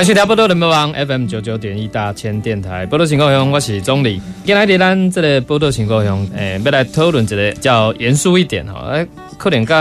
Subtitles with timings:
[0.00, 2.86] 欢迎收听波多人民网 FM 九九点一大千电台。
[2.86, 4.18] 波多情况乡，我是钟理。
[4.46, 8.92] 今日咱这个波多情况乡，诶，要来讨论一个较严肃一点哈。
[8.92, 9.76] 诶，可能跟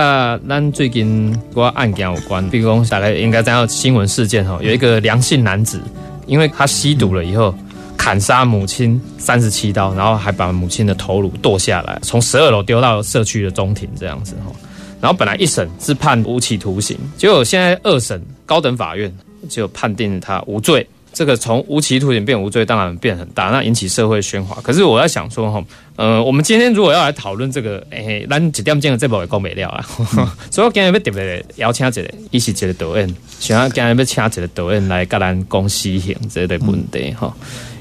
[0.46, 2.46] 咱最近个案件有关。
[2.50, 5.80] 比如讲，大概应该知道新闻事件哈，有一个梁姓男子，
[6.26, 7.56] 因为他吸毒了以后，
[7.96, 14.52] 砍杀母亲三十七刀，然后还把母亲的头颅剁下来，从十二楼丢到社区的中庭这样子哈。
[15.00, 19.10] 然后本来一审是判无期徒刑，结果现在二审高等法院。
[19.48, 24.60] 就判定他无罪，这个从无期徒刑变无罪，当然变很大，那引起社会喧哗。
[24.62, 25.64] 可是我在想说哈，
[25.96, 29.86] 呃，我们今天如果要来讨论这个，诶，咱几点钟的这部也讲没了啊。
[30.52, 37.36] 所以我今日要特别邀请一个，伊是一个导演，想要今日要请一个导演来跟咱讲死刑这类问题哈。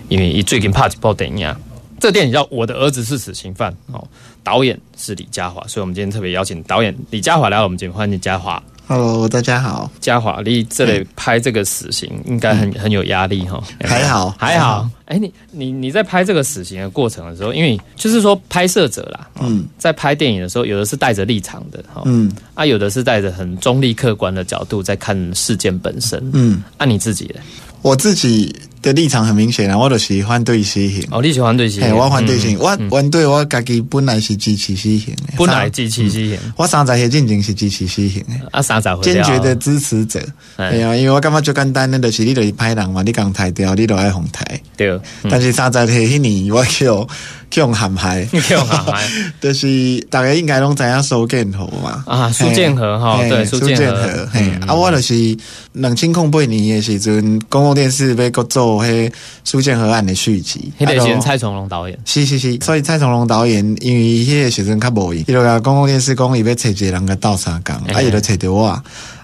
[0.09, 1.55] 因为伊最近拍一部电影，
[2.01, 4.03] 这电影叫《我的儿子是死刑犯》，哦，
[4.42, 8.62] 导演是李佳华，所以我们今天特别邀请导演李佳华来我们节目，欢迎佳华。
[8.91, 9.91] Hello，大家好。
[10.00, 13.62] 嘉华，你这里拍这个死刑应该很很有压力哈。
[13.84, 14.89] 还好，还好。
[15.05, 27.41] 哎，你你你在拍这个死刑的过程的时候，因为就是说拍摄者啦，嗯，在拍电影的时候，有的是带着立场的哈，嗯，啊，有的是带着很中立客观的角度在看事件本身，嗯，按你自己的，
[27.83, 28.57] 我自己。
[28.83, 31.06] 的立场很明显啊，我就是反对死刑。
[31.11, 31.94] 哦，你喜欢对死刑？
[31.96, 32.58] 我反对死刑。
[32.58, 35.34] 我反对我家己本来是支持死刑的。
[35.36, 36.39] 本来支持死刑。
[36.56, 38.48] 我三十岁进前是支持死刑的。
[38.52, 40.20] 啊，三十岁坚决的支持者。
[40.56, 44.61] 哎呀，因为我感觉最简单的，就是你就是歹人嘛，你刚抬掉，你就爱红台。
[44.77, 44.98] 对。
[45.28, 47.08] 但是三十岁迄年，我就。
[47.55, 49.08] 用喊牌，用喊牌，
[49.40, 52.05] 就是大家应该拢知影苏建和嘛。
[52.06, 54.28] 啊，苏建和哈，对，苏建和。
[54.30, 55.36] 嘿，啊，我就是
[55.72, 59.12] 两千空八年的时阵，公共电视被搁做迄
[59.45, 60.73] 苏建河岸的续集。
[60.79, 61.98] 迄个是蔡崇隆导演。
[62.05, 68.67] 是是是，所以蔡崇隆导演因为迄个时阵较无闲，伊就甲公共电视讲伊要找一个人甲斗相共，啊，伊就找着我，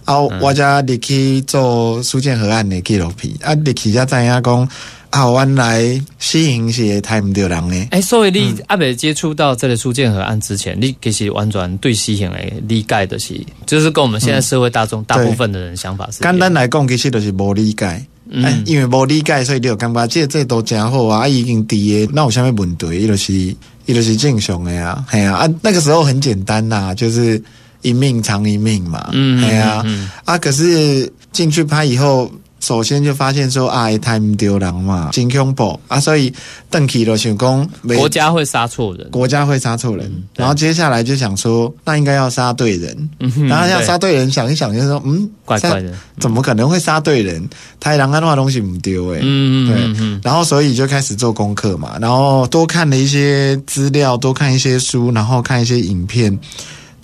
[0.05, 4.69] 啊，我则入去做苏建河岸的纪录片，啊，入去才知影讲。
[5.15, 5.81] 啊，原来
[6.19, 7.87] 死刑是太唔对人呢。
[7.93, 16.19] 哎，所以你阿未接触到这个苏建和案之前，你其实完全对死刑诶理解的是，就是跟我们现在社会大众大部分的人想法是。
[16.19, 18.05] 简单来讲，其实就是无理解。
[18.29, 22.87] 嗯，因为无理解，所以你就感觉这这都真好啊，已经伫诶，那有啥物问题？
[23.01, 25.35] 伊就是伊就是正常诶啊，系啊。
[25.35, 27.43] 啊，那个时候很简单呐，就是
[27.83, 29.11] 一命偿一命嘛。
[29.12, 29.85] 嗯，系啊。
[30.25, 32.31] 啊，可是进去拍以后。
[32.64, 36.00] 首先就发现说啊，太唔丢人嘛，真恐怖啊！
[36.00, 36.32] 所以
[36.70, 40.10] 邓启的想讲，国家会杀错人，国家会杀错人。
[40.34, 43.10] 然后接下来就想说，那应该要杀对人。
[43.47, 47.47] 然后要杀对人，想一想就说，嗯，怪怪的，怎么可能会杀对人？
[47.78, 50.20] 太狼安话东西唔丢哎，嗯嗯对。
[50.25, 56.38] 然后所以就开始做功课嘛，然后多看了一些资料，多看一些书，然后看一些影片。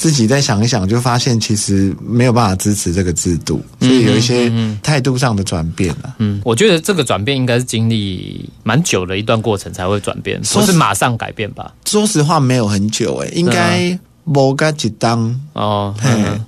[0.01, 4.51] 自己再想一想，就发现其实没有办法支持这个制度，所以有一些
[4.83, 6.15] 态度上的转变了。
[6.17, 11.71] 嗯，我觉得这个转变应该是经历蛮久的一段过程才会转变，不是马上改变吧？
[11.85, 15.95] 说实话，没有很久诶，应该某个几当哦。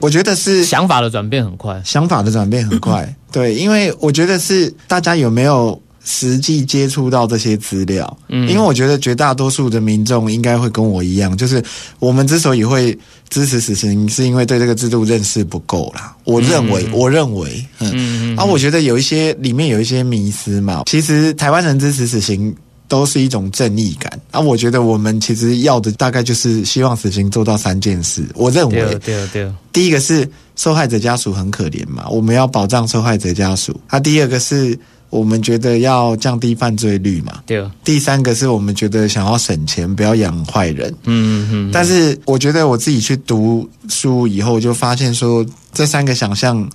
[0.00, 3.14] 我觉得是想法的转变很快，想法的转变很快。
[3.30, 5.78] 对，因为我觉得是大家有没有。
[6.04, 11.62] 实际接触到这些资料，嗯，因为我觉得绝大多数的民众应该会跟我一样，就是
[12.00, 12.98] 我们之所以会
[13.28, 16.16] 支持死刑，是因为对这个制度认识不够啦。
[16.24, 20.82] 我认为，我认为，嗯，嗯啊，我觉得有一些里面有一些迷思嘛。
[20.86, 22.53] 其实台湾人支持死刑
[22.88, 24.41] 都是一种正义感啊。
[24.41, 28.24] 我觉得我们其实要的大概就是希望死刑做到三件事。
[28.34, 33.80] 我认为，对对，第一个是受害者家属很可怜嘛，我们要保障受害者家属。
[33.86, 34.77] 啊，第二个是。
[35.12, 37.42] 我们觉得要降低犯罪率嘛？
[37.44, 37.62] 对。
[37.84, 40.91] 第三个是我们觉得想要省钱，不要养坏人。
[41.04, 41.70] 嗯嗯嗯。
[41.70, 46.66] 但是我觉得我自己去读书以后，就发现说这三个想象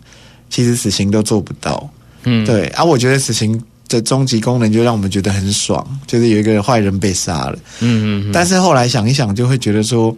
[0.51, 1.89] 其实死刑都做不到。
[2.25, 2.45] 嗯。
[2.45, 2.67] 对。
[2.67, 7.57] 啊，我觉得死刑的终极功能就让我们觉得很爽，就是有一个坏人被杀了。
[7.79, 8.31] 嗯嗯。
[8.31, 10.15] 但是后来想一想，就会觉得说，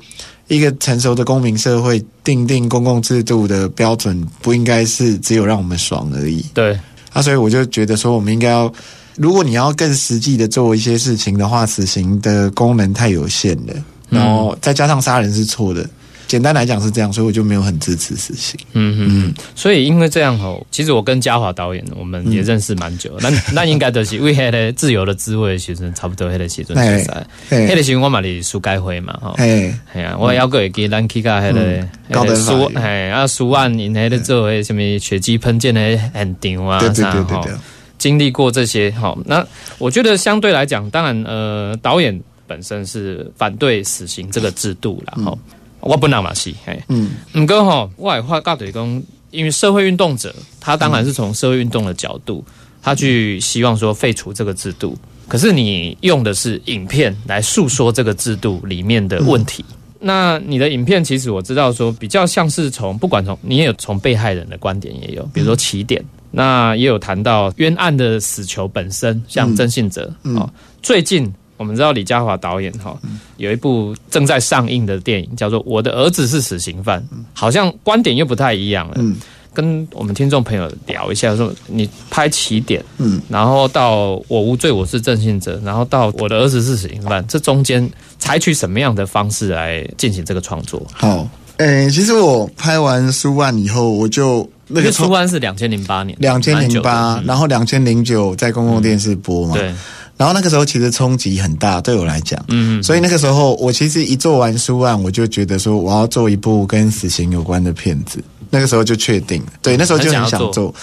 [0.49, 6.43] 一个成熟的公民社会定定公共制度的标准，不应该是只有让我们爽而已。
[6.53, 6.77] 对。
[7.13, 8.71] 啊，所以我就觉得说，我们应该要，
[9.17, 13.73] 如果你要更实际的做一些事情的话，死刑的功能太有限了，
[14.09, 15.87] 然后再加上杀人是错的，
[16.29, 18.55] 简单来讲是这样，所以我就没有很支持死刑。
[18.73, 37.53] 嗯嗯嗯，所以因为这样吼，其实我跟嘉华导演我们也认识蛮久，那那应该就是为迄个自由的滋味的时阵，差不多迄个时阵出赛，迄个时阵我嘛是书改会嘛吼，哎系啊，我还个会记咱去到迄个高登书，哎啊书案因迄个做迄什么血迹喷溅的现场啊，对对对对对，
[37.97, 39.43] 经历过这些好，那
[39.79, 45.35] 我觉得相对来讲，当然呃导演本身是反对死刑这个制度了哈。
[45.81, 52.43] 我本来嘛是，嘿，嗯，唔过吼，我也话告对讲，因为社会运动者，他当然是从社会运动的角度，
[52.81, 54.97] 他去希望说废除这个制度。
[55.27, 59.63] 可是你用的是影片来诉说这个制度里面的问题。
[59.99, 70.49] 那你的影片其实我知道说，比较像是从不管从你也有从被害人的观点也有，比如说起点，那也有谈到冤案的死囚本身，像郑信哲啊，
[70.81, 71.33] 最近。
[71.59, 72.97] 我们知道李嘉华导演哈
[73.35, 77.01] 有一部正在上映的电影叫做《我的儿子是死刑犯》，
[77.33, 78.93] 好像观点又不太一样了。
[78.99, 79.17] 嗯，
[79.53, 90.81] 跟我们听众朋友聊一下，说你拍起点，嗯，然后到我无罪，我是正信者，然后到我的儿子是死刑犯，这中间采取什么样的方式来进行这个创作？
[90.93, 91.27] 好，
[91.57, 99.73] 诶，其实我拍完《书案》以后，我就那个《书案》是两千零八年，两千零八，然后两千零九在公共电视播嘛，对。
[100.19, 110.75] 然后那个时候其实冲击很大，对我来讲，嗯，所以那个时候我其实一做完书案，我就觉得说我要做一部跟死刑有关的片子，那个时候就确定，对，那时候就很想做。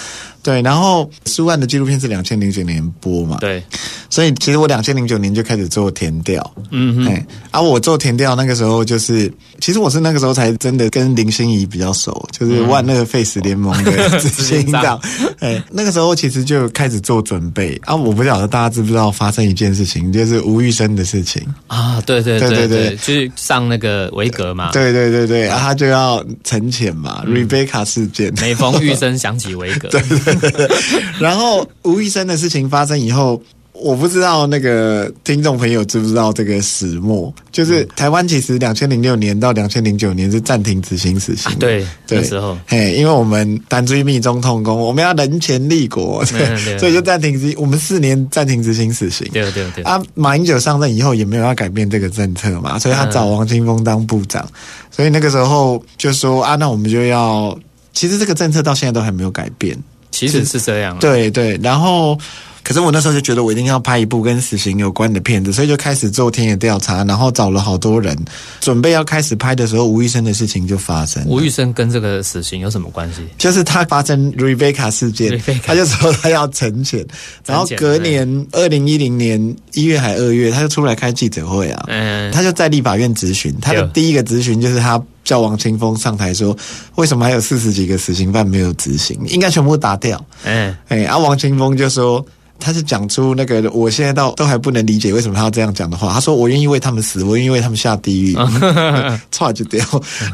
[0.47, 3.39] 对，然后苏万的纪录片是两千零九年播嘛？
[3.41, 3.61] 对，
[4.09, 9.29] 所以其实我两千零九年就开始做填调，嗯哼，啊，我做填调那个时候就是，
[9.61, 15.01] 其实我是那个时候才真的跟林心怡比较熟，就是万那个 Face 联盟的执行长，
[15.41, 17.77] 哎，那个时候其实就开始做准备。
[17.85, 21.43] 啊，我不晓得大家知不知道发生一件事情，就是吴玉生的事情。
[21.67, 30.36] 啊，对对对对对，就是上那个维格嘛，对对对对，啊，他就要沉潜嘛，Rebecca 事件，每逢玉生想起维格，对 对。
[31.21, 33.41] 然后吴医生的事情发生以后，
[33.73, 46.25] 我不知道那个听众朋友知不知道这个始末，就是台湾其实两千零六年到两千零九年是暂停执行死刑，对，那时候，嘿，因为我们单追密中痛工，我们要人权立国，
[46.79, 49.85] 所以就暂停执，我们四年暂停执行死刑，对对对。
[49.85, 54.49] 啊，马英九上任以后也没有要改变这个政策嘛，所以他找王清峰当部长，
[54.91, 57.55] 所以那个时候就说啊，那我们就要，
[57.93, 59.77] 其实这个政策到现在都还没有改变。
[60.11, 62.19] 其实是这样，对对，然后，
[62.67, 68.19] 可是我那时候就觉得我一定要拍一部跟死刑有关的片子，所以就开始做田野调查，然后找了好多人，
[68.61, 71.25] 准备要开始拍的时候，吴玉生的事情就发生。
[71.27, 73.21] 吴玉生跟这个死刑有什么关系？
[73.39, 77.07] 就是他发生 Rebecca 事件， 他就说他要沉潜，
[77.47, 85.01] 然后隔年二零一零年一月还二月，他就出来开记者会啊，嗯，他就在立法院质询，他的第一个咨询就是他。
[85.27, 86.57] 叫王清峰上台说，
[86.95, 89.19] 为什么还有四十几个死刑犯没有执行？
[89.27, 90.25] 应该全部打掉。
[90.45, 92.25] 嗯，哎，啊，王清峰就说，
[92.59, 96.13] 他是讲出那个，我现在到都还不能理解为什么他要这样讲的话。
[96.13, 98.37] 他说，我愿意为他们死，我愿意为他们下地狱，
[99.31, 99.85] 错就掉。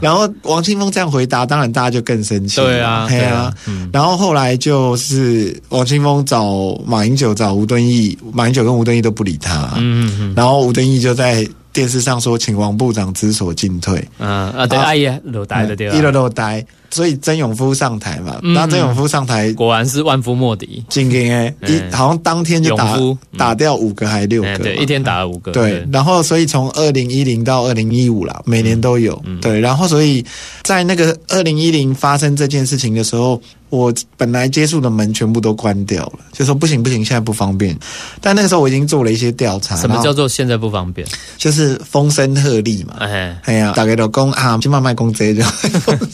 [0.00, 2.60] 然后王清峰这样回答，当然大家就更生气。
[2.60, 3.52] 对啊，对啊。
[3.92, 9.72] 然后后来就是王清峰找马英九，找吴敦义，马英九跟吴敦义都不理他。
[9.76, 10.34] 嗯嗯嗯。
[10.36, 11.46] 然后吴敦义就在。
[11.72, 14.06] 电视上说，请王部长知所进退。
[14.18, 15.96] 嗯啊，对，阿姨落呆的对吧？
[15.96, 18.38] 一路落呆，所以曾永夫上台嘛。
[18.42, 20.84] 那曾永夫上台，果然是万夫莫敌。
[20.88, 22.98] 今天哎，一好像当天就打
[23.38, 25.52] 打掉五个还六个，对，一天打了五个。
[25.52, 29.20] 对，然后所以从二零一零到二零一五了，每年都有。
[29.40, 30.24] 对，然后所以
[30.62, 33.40] 在那个二零一零发生这件事情的时候。
[33.72, 37.74] 我本来接触的门全部都关掉了，就说不行不行，现在不方便。
[38.20, 39.74] 但那个时候我已经做了一些调查。
[39.76, 41.08] 什么叫做现在不方便？
[41.38, 42.96] 就是风声鹤唳嘛。
[42.98, 45.42] 哎，哎呀，大概都公啊，去慢慢公这就。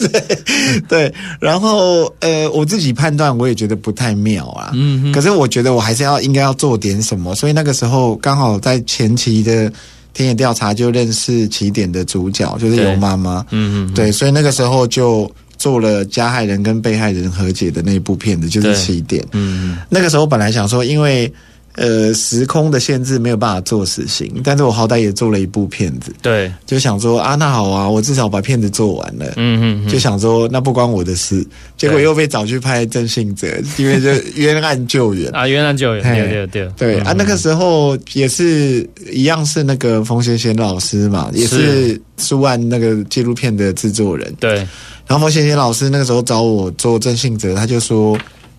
[0.87, 4.71] 对，然后呃，我自己判断我也觉得不太妙啊。
[4.75, 5.11] 嗯。
[5.11, 9.73] 可是我觉得我还是要应该要做点什么，所以那个时候刚好在前期的
[10.15, 13.45] 田野调查就认识起点的主角，就是尤妈妈。
[13.51, 13.95] 嗯嗯。
[13.95, 15.29] 对，所以那个时候就。
[15.59, 19.23] 做了加害人跟被害人和解的那部片子，就是起点。
[19.33, 21.31] 嗯，那个时候本来想说，因为
[21.79, 26.13] 呃时空的限制没有办法做死刑，但是我好歹也做了一部片子。
[26.21, 29.27] 对，就想说啊，那好啊，我至少把片子做完了。
[29.37, 44.35] 嗯嗯，就想说那不关我的事，结果又被找去拍郑信哲，因为就 冤案救援啊，冤案救援，对对对对啊，那个时候也是一样，是那个冯贤贤老师嘛，也是书案那个纪录片的制作人。
[44.41, 44.67] 对。
[45.07, 48.19] 然后冯贤贤老师那个时候找我做郑信哲，他就说：“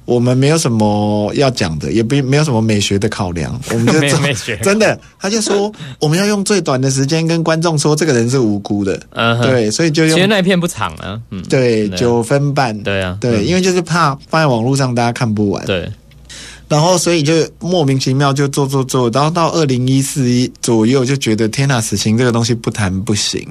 [0.09, 4.57] 我们没有什么要讲的，也不没有什么美学的考量， 我们就没做美学。
[4.63, 13.45] 真的，他就说 我们要用最短的时间跟观众说这个人是无辜的，嗯哼，对，所以就用其实那一片不长啊，嗯，对对九分半，对啊，对，嗯。
[13.45, 15.89] 因为就是怕放在网络上大家看不完，对，
[16.67, 23.45] 然后所以就莫名其妙就做做做，然后到二零一四一左右就觉得天呐，死刑这个东西不谈不行，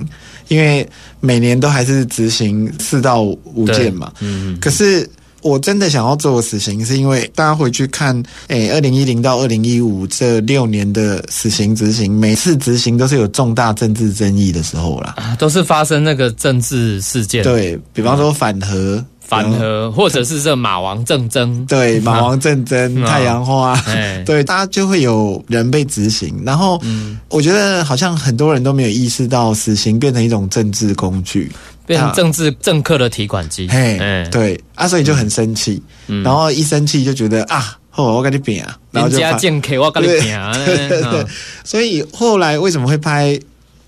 [0.48, 0.88] 因为
[1.20, 4.12] 每年都还是执行四到五件嘛。
[4.20, 5.08] 嗯，可是
[5.48, 15.14] 我真的想要做死刑，是因为大家回去看，诶，二零一零到二零一五这六年的死刑执行，每次执行都是有重大政治争议的时候啦。
[15.16, 23.74] 啊都是发生那个政治事件，，对比方说反核、反核或者是这马王政争，对马王政争、嗯太阳花。
[23.86, 31.52] 哎， 对，大家就会有人被执行，然后嗯，我觉得好像很多人都没有意识到，死刑变成一种政治工具，
[31.88, 36.22] 变成政治政客的提款机，嘿，哎，对啊，所以就很生气，嗯。
[36.22, 41.22] 然后一生气就觉得啊，后我跟你比啊，然后人家就拍剑客我跟你拼啊，对对对。
[41.22, 41.26] 嗯，
[41.64, 43.40] 所以后来为什么会拍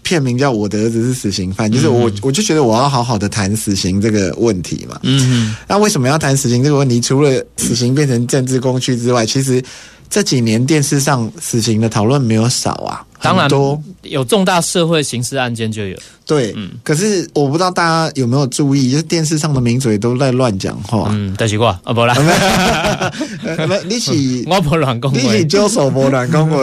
[0.02, 1.70] 片名叫《我的儿子是死刑犯》？
[1.72, 2.14] 就是我嗯。
[2.22, 4.98] 我就觉得我要好好的谈死刑这个问题嘛。
[5.02, 5.54] 嗯。
[5.68, 7.02] 那为什么要谈死刑这个问题？
[7.02, 9.62] 除了死刑变成政治工具之外，其实
[10.10, 13.80] 这几年电视上死刑的讨论没有少啊，当然多。
[14.02, 21.08] 有重大社会刑事案件就有，对，嗯可是我不知道大家有没有注意，就是电视上的名嘴都在乱讲话。
[21.12, 22.14] 嗯，但是我啊不啦，
[23.44, 24.10] 呃不 你是
[24.46, 26.56] 我不乱讲话，你是教手不 乱讲话，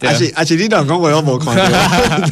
[0.00, 2.26] 而且而且你乱讲话我无看到。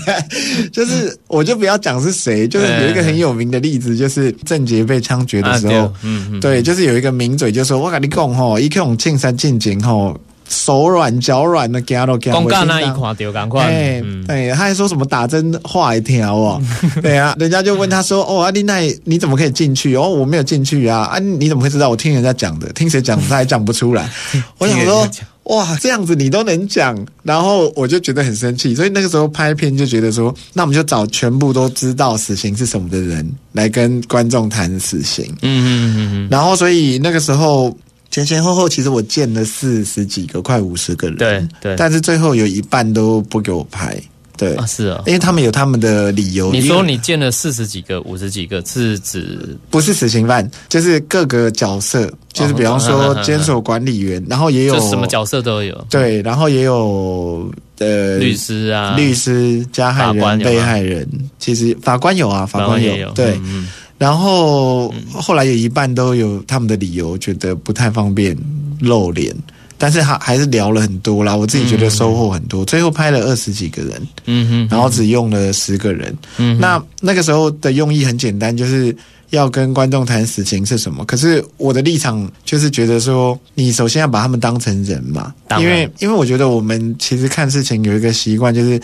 [0.72, 10.18] 就是我就不要讲是谁，就是有一个很有名的例子，就是郑杰被枪决的时候，嗯嗯，对，就是有一个名嘴就说：“我跟你讲吼，一用庆山进京吼，
[10.48, 16.62] 手软脚软的，惊都惊不公干那一叮当看到赶快，哎他还说什么打针话一条哦，
[17.02, 19.94] 对啊，人家就问他说：“哦，阿丽奈，你怎么可以进去？
[19.96, 21.88] 哦，我没有进去啊，啊，你怎么会知道？
[21.88, 24.08] 我听人家讲的，听谁讲他还讲不出来。
[24.58, 25.08] ”我想说
[25.44, 35.26] 哇，这样子你都能讲，然后我就觉得很生气，所以那个时候拍片就觉得说，那我们就找全部都知道死刑是什么的人来跟观众谈死刑。
[35.42, 36.28] 嗯嗯嗯嗯。
[36.30, 37.76] 然后所以那个时候
[38.14, 44.00] 前前后后，其实我见了四十几个，快五十个人，对对但是最后有一半都不给我拍，
[44.36, 45.02] 对，嗯，啊是哦。
[45.04, 46.52] 因为他们有他们的理由。
[46.52, 61.08] 你说你见了四十几个、五十几个，是指不是死刑犯，就是各个角色，就是比方说监守管理员，然后也有什么角色都有，对，然后也有呃律师啊，律师、加害人、法官被害人，
[61.40, 63.36] 其实法官有啊，法官也有，对。
[63.42, 63.66] 嗯
[64.04, 68.36] 然后后来有一半都有他们的理由，觉得不太方便
[68.78, 69.34] 露脸，
[69.78, 71.34] 但是还还是聊了很多啦。
[71.34, 76.14] 我自己觉得收获很多，最后拍了二十几个人，嗯哼，然后只用了十个人。
[76.36, 78.94] 嗯那那个时候的用意很简单，就是
[79.30, 81.02] 要跟观众谈死情是什么。
[81.06, 88.78] 可是我的立场就是觉得说，你首先要把他们当成人嘛，因为因为我觉得我们其实看事情有一个习惯，就是。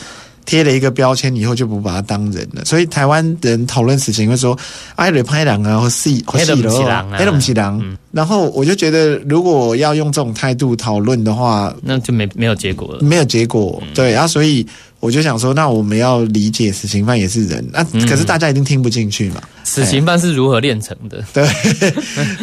[0.45, 4.59] 贴了一个标签以后就不把他当人了，所以台湾人讨论死刑会说
[4.97, 7.81] “哎，雷拍狼啊，或戏或戏黑的不是了人啊，黑的不是狼。
[7.83, 7.97] 嗯”。
[8.11, 12.99] 然后我就觉得，如果要用这种态度讨论的话，那就没没有结果了。
[13.03, 14.67] 没有结果，对啊，所以
[15.01, 21.25] 我就想说，那我们要理解死刑犯也是人，那、嗯可是大家一定听不进去嘛，死刑犯是如何炼成的？
[21.33, 21.49] 对。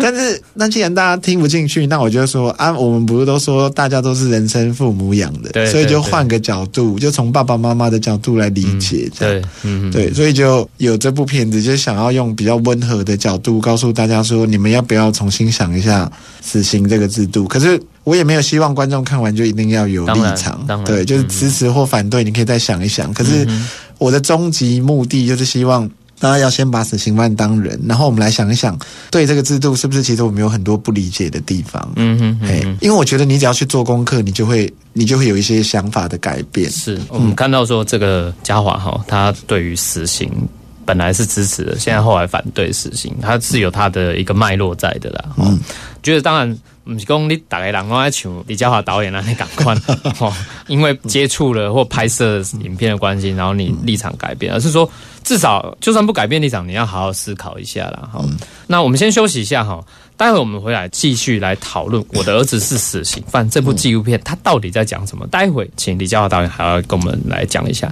[0.01, 9.07] 但是那既然大家听不进去，那我就说啊，我们不是都说大家都是人生父母养的，对所以就换个角度，就从爸爸妈妈的角度来理解。
[9.19, 16.11] 对，嗯，对，所以就有这部片子，就想要用比较温和的角度告诉大家说，你们要不要重新想一下
[16.41, 17.47] 死刑这个制度？
[17.47, 23.13] 可是我也没有希望观众看完就一定要有立场对，就是嗯支持或反对，你可以再想一想。
[23.13, 23.45] 可是
[23.97, 25.89] 我的终极目的就是希望。
[26.19, 28.75] 大家要先把死刑犯当人，然后我们来想一想，
[29.11, 31.87] 对这个制度是不是其实我们有很多不理解的地方？
[31.95, 32.59] 嗯哼哎。
[32.81, 36.67] 因为我觉得你只要去做功课，你就会你就会有一些想法的改变。
[36.71, 40.27] 是我们看到说这个嘉华哈，他对于死刑
[40.85, 45.25] 本来是支持的，现在后来反对死刑，他是有他的一个脉络在的啦。
[45.37, 45.59] 嗯，
[46.01, 49.75] 觉得当然不是讲你大概人都爱像李嘉华导演那那赶快
[50.19, 50.33] 哦，
[50.67, 54.89] 因为接触了或拍摄影片的关系，然后你立场改变，而是说
[55.23, 58.09] 至少就算不改变立场，你要好好思考一下啦。
[58.11, 58.23] 哈、
[58.67, 59.83] 那我们先休息一下哈，
[60.15, 65.27] 待会我们回来继续来讨论《我的儿子是死刑犯》这部纪录片，它到底在讲什么？
[65.27, 67.91] 待会请李嘉华导演还要跟我们来讲一下。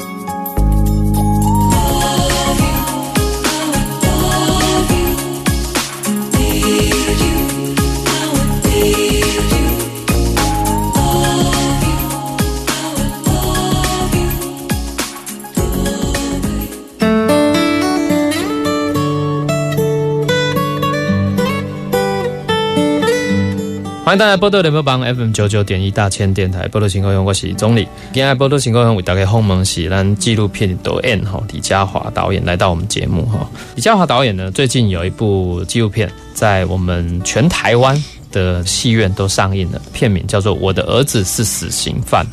[24.11, 27.87] 欢迎大家波多联播帮 FM 九九点一大千电台波多情况用，我是总理。
[28.11, 33.49] 今天波多情况用为大家访问是咱纪录片导演哈李嘉华导演来到我们节目哈。
[33.73, 38.03] 李嘉华导演呢，最近有一部纪录片在我们全台湾
[38.33, 42.25] 的戏院都上映了，片名叫做《我的儿子是死刑犯》。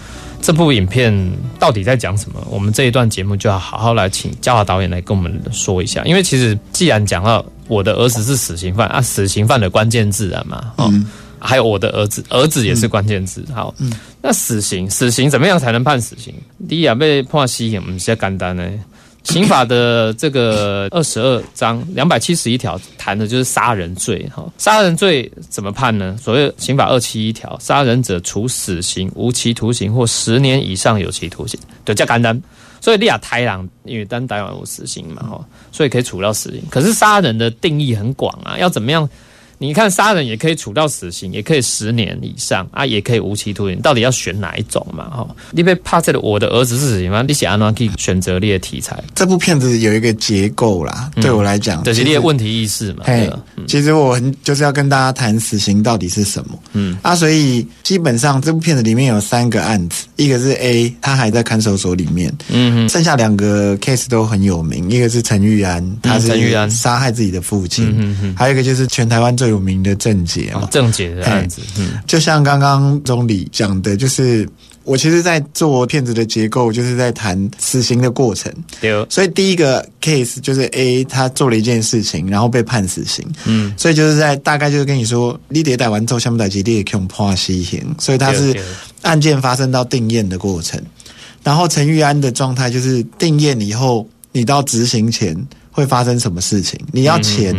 [0.42, 2.44] 这部影片到底在讲什么？
[2.50, 6.02] 我们这一段节目就要好好来请嘉华导演来跟我们说一下。
[6.04, 10.92] 因为其实既然讲到我的儿子是死刑犯啊，死刑犯的关键字啊嘛，哦。
[11.40, 13.44] 还有我的儿子，儿子也是关键字。
[13.54, 13.74] 好，
[14.22, 16.34] 那死刑，死刑怎么样才能判死刑？
[16.68, 18.70] 第一啊，被判死刑，我们比较简单呢。
[19.24, 24.26] 刑法的这个 二十二章两百七十一条谈的就是杀人罪。
[24.34, 26.16] 哈，杀人罪怎么判呢？
[26.22, 32.40] 所谓刑法二七一条，杀人者处死刑、无期徒刑或十年以上有期徒刑，对，叫简单。
[32.80, 36.62] 所以利亚台郎因为单台湾有死刑嘛，哈，所以可以处到死刑。
[36.70, 39.06] 可是杀人的定义很广啊，要怎么样？
[39.58, 43.80] 你看，杀人也可以处到死刑，也可以十年以上啊，也可以无期徒刑。
[43.80, 45.10] 到底要选哪一种嘛？
[45.10, 47.22] 哈，你被怕这个我的儿子是死刑吗？
[47.26, 49.02] 你想安可以选择列题材？
[49.14, 53.02] 这部片子有一个结构啦，对我来讲，就是列问题意识嘛。
[53.04, 53.28] 嘿，
[53.66, 56.58] 其实我很就是要跟大家谈死刑到底是什么。
[56.74, 62.32] 嗯啊，所以基本上这部片子里面有三个案子，一个是 A，他还在看守所里面。
[62.48, 67.92] 嗯哼，剩下两个 case 都很有名，一个是陈玉安，他是陈玉安杀害自己的父亲。
[67.98, 74.48] 嗯哼，还有一个就是全台湾最有名的郑捷嘛，郑捷的案子，嗯，就像刚刚总理讲的，就是
[74.84, 78.52] 我其实，在做片子的结构，就是在谈死刑的过程。
[78.80, 83.24] 对，所以第一个 case 就是 A，他做了一件事情，然后被判死刑。
[83.44, 88.56] 嗯，所以就是在大概就是跟你说，你得逮完之后，下面逮几列可用判死刑，所以他是
[89.02, 90.82] 案件发生到定验的过程。
[91.42, 95.36] 然后陈玉安的状态就是定验以后，你到执行前。
[95.78, 96.76] 会发生什么事情？
[96.90, 97.54] 你要钱，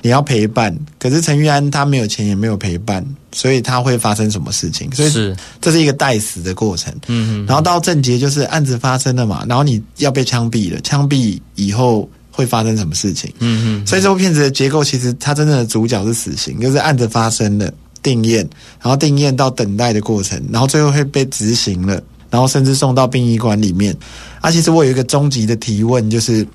[0.00, 0.72] 你要陪伴。
[0.96, 4.88] 可是陈玉安他没有钱，也没有陪伴，所以他会发生什么事情？
[4.94, 6.94] 所以是这是一个待死的过程。
[7.08, 13.28] 嗯，然后到正结就是案子发生了嘛，然后你要被枪毙了，枪毙以后会发生什么事情？
[13.40, 13.86] 嗯嗯。
[13.88, 17.68] 所以这部片子的结构其实它真正的主角是死刑，就是案子发生了
[18.04, 18.48] 定验，
[18.80, 23.92] 然后定验到等待的过程，然后最后会被执行了，然后甚至送到殡仪馆里面。
[24.40, 26.46] 啊，其实我有一个终极的提问，就是。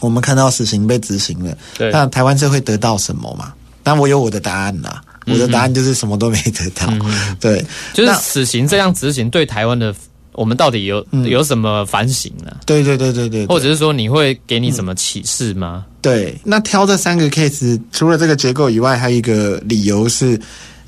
[0.00, 1.56] 我们看到死刑被执行了，
[1.92, 3.52] 那台湾社会得到什么嘛？
[3.82, 6.92] 但我有我的答案啦，我的答案就是什么都没得到。
[7.40, 9.94] 对，就是死刑这样执行对台湾的
[10.32, 12.56] 我们到底有有什么反省呢？
[12.66, 15.86] 对对对对对，或者是说你会给你什么启示吗？
[16.02, 20.38] 对，那挑这三个 case，除了这个结构以外，还有一个理由是，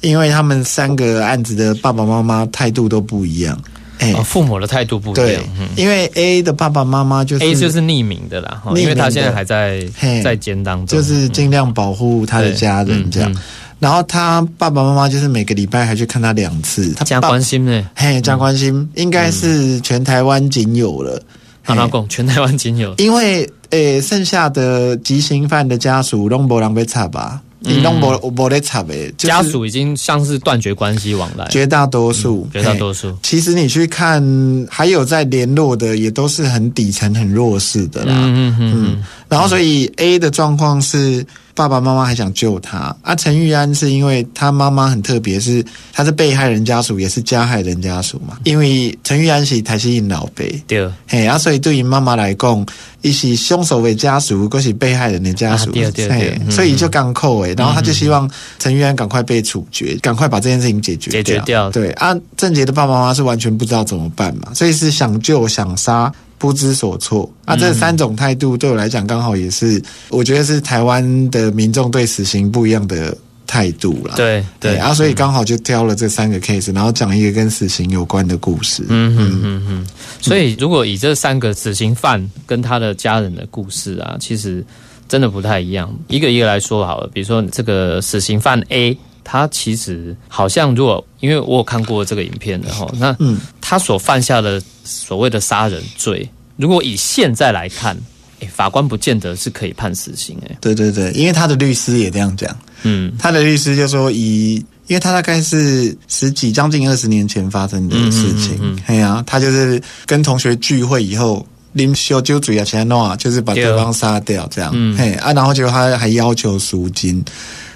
[0.00, 3.58] 因为他们三个案子的爸爸妈妈态度都不一样。
[3.98, 5.42] 哎，父母的态度不一样。
[5.76, 9.84] 因为 A 的爸爸妈妈就是 A 就是匿名的啦，因为他现在还在
[10.22, 13.34] 在监当中，就是尽量保护他的家人这样。
[13.80, 21.22] 然后他爸爸妈妈就是每个礼拜还去看他两次，他加关心呢，嘿，加关心，应该是全台湾仅有了。
[21.62, 27.40] 好，老公，全台湾仅有，因为诶，剩下的极刑犯的家属拢无人被查吧。
[27.60, 33.16] 你拢无无咧插诶，家属已经像是断绝关系往来，绝大多数，绝大多数。
[33.22, 34.22] 其实你去看，
[34.70, 38.14] 还有在联络的，也都是很底层、很弱势的啦。
[38.14, 39.04] 嗯嗯嗯。
[39.28, 41.26] 然后，所以 A 的状况是。
[41.58, 43.16] 爸爸妈妈还想救他啊！
[43.16, 48.38] 陈玉安是因为他妈妈很特别，是他是被害人家属，也是加害人家属嘛。
[48.44, 52.64] 因为陈玉安是台西印老辈，对，嘿啊，所以对于妈妈来讲，
[53.02, 61.68] 一是凶手为家属，或是被害人的家属，对对对，所以就刚扣诶，然后他就希望陈玉安赶快被处决，赶快把这件事情解决解决掉。
[61.72, 66.12] 对啊，郑杰的爸爸妈妈是完全不知道怎么办嘛，所以是想救想杀。
[66.38, 67.56] 不知所措啊！
[67.56, 74.14] 这三种态度对我来讲，刚好也是我觉得是台湾的民众对死刑不一样的态度啦。
[74.14, 78.84] 对对啊，所以刚好就挑了这三个 case，然后讲一个跟死刑有关的故事。
[78.88, 79.86] 嗯嗯嗯嗯。
[80.20, 84.64] 所以如果以这三个死刑犯跟他的家人的故事啊，其实
[85.08, 85.92] 真的不太一样。
[86.08, 88.96] 一个一个来说好了，比如说这个死刑犯 A，
[89.30, 93.14] 他其实好像如果因为我有看过这个影片的哈，那
[93.60, 94.58] 他所犯下的。
[94.90, 97.94] 所谓的杀人罪，如果以现在来看，
[98.38, 100.56] 诶法官不见得是可以判死刑诶。
[100.62, 104.54] 对对对，因为他的律师也这样讲，嗯他的律师就说以，
[104.86, 111.46] 因为他大概是十几将近二十年前发生的事情嗯嗯嗯，哎呀、他就是跟同学聚会以后。
[111.74, 112.64] 啉烧酒醉啊，
[112.96, 117.22] 啊，就是把对方杀掉这样，嗯嘿啊，然后结果他还要求赎金，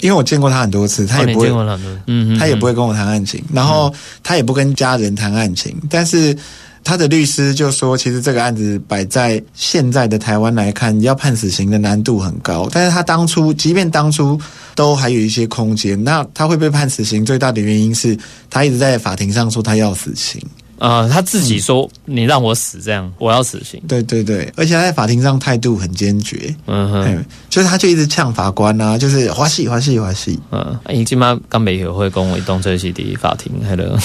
[0.03, 6.37] 因为我见过他很多次，他也不会见过很多，嗯嗯，他也不会跟我谈案情，然后他也不跟家人谈案情，但是
[6.83, 12.69] 他的律师就说，其实这个案子摆在现在的台湾来看，要判死刑的难度很高。
[12.73, 14.37] 但是他当初，即便当初
[14.75, 18.19] 都还有一些空间，那他会被判死刑，最大的原因是
[18.51, 20.43] 他一直在法庭上说他要死刑。
[20.79, 23.81] 啊、他自己说你让我死，这样我要死刑。
[23.87, 30.39] 对对对，而且他在法庭上态度很坚决，嗯哼，嗯，就是他就一直呛法官啊，就是花戏花戏花戏。
[30.51, 33.97] 嗯，伊即马刚美协会跟我动这是第法庭，还了，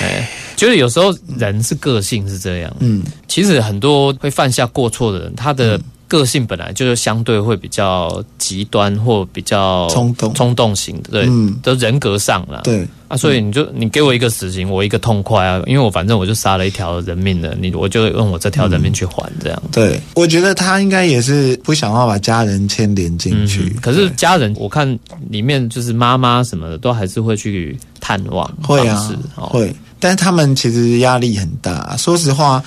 [0.00, 10.32] 哎，觉得有时候人是个性是这样，嗯，其实很多会犯下过错的人，他的个性本来就是相对会比较极端或比较冲动。
[10.34, 11.56] 冲动型的，对，嗯。
[11.62, 19.62] 都人格上了，对，啊，所以你就你给我一个死刑，我一个痛快啊，因为我反正我就杀了一条人命了，你我就用我这条人命去还这样。
[19.72, 23.62] 对，我觉得他应该也是不想要把家人牵连进去。
[23.62, 31.96] 嗯可是家人，我看里面就是妈妈什么的，都还是会去探望，会啊会，但是他们其实压力很大。
[31.96, 32.62] 说实话，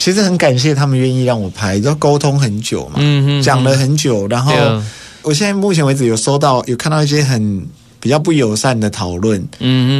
[0.00, 2.98] 其实很感谢他们愿意让我拍，都沟通很久嘛，
[3.40, 4.26] 讲了很久。
[4.26, 4.52] 然后
[5.22, 7.64] 我现在目前为止有收到，有看到一些很
[8.00, 9.40] 比较不友善的讨论，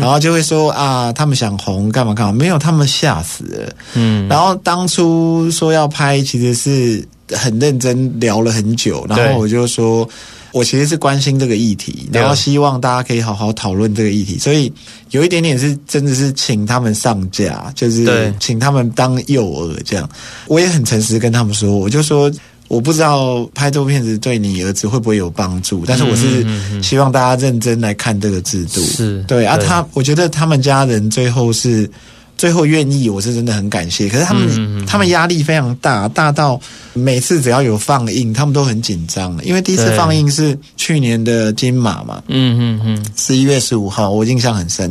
[0.01, 3.73] 然后就会说啊，他们想红干嘛干嘛，没有，他们吓死了。
[3.95, 10.09] 嗯，然后当初说要拍，其实是很认真聊了很久，然对后我就说。
[10.53, 14.73] 我其实是关心这个议题，然后希望大家可以好好讨论这个议题，所以
[15.11, 20.09] 有一点点是真的是请他们上架，就是请他们当诱饵这样。
[20.47, 22.31] 我也很诚实跟他们说，我就说
[22.69, 26.45] 我不知道拍这部片子对你儿子会不会有帮助，但是我是
[26.83, 28.81] 希望大家认真来看这个制度。
[28.81, 31.91] 是对啊，他我觉得他们家人最后是
[32.41, 34.09] 最后愿意，我是真的很感谢。
[34.09, 36.59] 可是他们、他们压力非常大，大到
[36.95, 39.39] 每次只要有放映，他们都很紧张。
[39.45, 44.91] 因为第一次放映是去年的金马嘛，嗯嗯嗯，十一月十五号，我印象很深。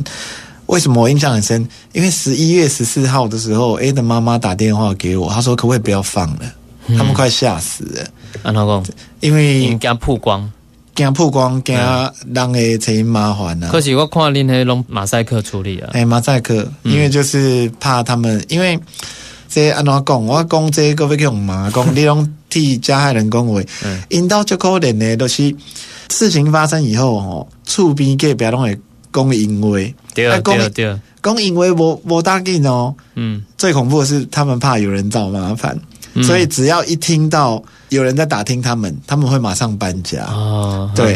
[0.67, 1.67] 为什么我印象很深？
[1.91, 6.41] 因为十一月十四号的时候，A 的妈妈打电话给我，她说可不可以不要放了？
[6.85, 8.07] 嗯他们快吓死了，
[8.43, 8.85] 安怎讲？
[9.21, 10.47] 因为应该曝光。
[10.99, 13.69] 惊曝光，惊人诶找麻烦啊。
[13.71, 18.77] 可是我看恁迄拢马赛克处理啊，哎，马赛克，因为就是怕他们，因为
[19.47, 20.25] 这安怎讲？
[20.25, 23.62] 我讲这个要用骂，讲你拢替加害人讲话。
[23.85, 25.55] 嗯，因到最可怜的，就是
[26.09, 28.77] 事情发生以后吼，厝边隔壁拢会
[29.13, 32.93] 讲因为对啊讲对对，讲因为无无答应哦。
[33.15, 35.79] 嗯，最恐怖的是，他们怕有人找麻烦，
[36.13, 40.26] 嗯所以只要一听到有人在打听他们，他们会马上搬家。
[40.26, 41.15] 哦，对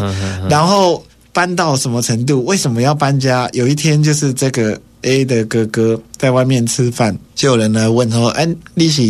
[0.50, 2.46] 然后搬到什么程度？
[2.46, 3.50] 为什么要搬家？
[3.54, 9.02] 有一天就是这个 A 的哥哥在外面吃饭，就有人来问说：“哎，你是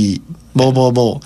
[0.53, 1.19] 某某某？”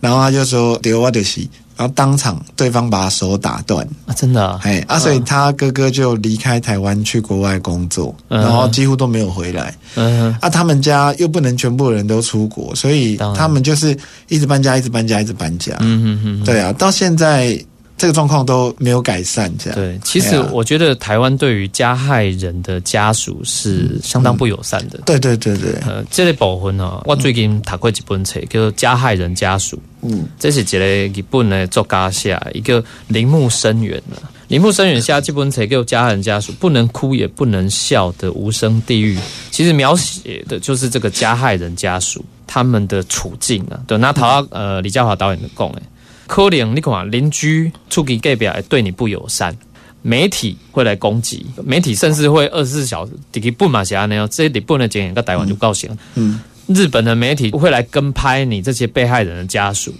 [0.00, 1.46] 然后他就说：“对，我就是。”
[1.78, 9.72] 然后当场对方把手打断，啊，真的啊，哎啊，所以他哥哥就离开台湾去国外工作，嗯然后几乎都没有回来。
[9.94, 15.76] 嗯哼，啊，他们家又不能全部人都出国，所以他们就是一直搬家，一直搬家，一直搬家。
[15.78, 16.44] 嗯哼哼哼。
[16.44, 17.56] 对啊，到现在
[17.96, 19.78] 这个状况都没有改善，这样。
[19.78, 25.00] 对，其实我觉得台湾对于加害人的家属是相当不友善的。
[25.06, 29.76] 对对对对，呃，这个部分哦，我最近读过一本册，叫做《加害人家属》。
[30.02, 34.30] 嗯，这是一个日本的作家写的一个铃木生源啊。
[34.48, 39.18] 铃木生源下这本册叫《加害人家属》，不能哭也不能笑的无声地狱，
[39.50, 43.78] 其实描写的就是这个加害人家属他们的处境啊。
[43.86, 45.82] 对，那头呃李嘉华导演的讲诶，
[46.26, 49.54] 可能你看邻居出去隔壁会对你不友善。
[50.00, 55.90] 媒体会来攻击，媒体甚至会二十四小时，日本嘛是安尼哦，这日本的经验跟台湾就高兴。
[56.14, 59.92] 嗯，日本的媒体会来跟拍你这些被害人的家属，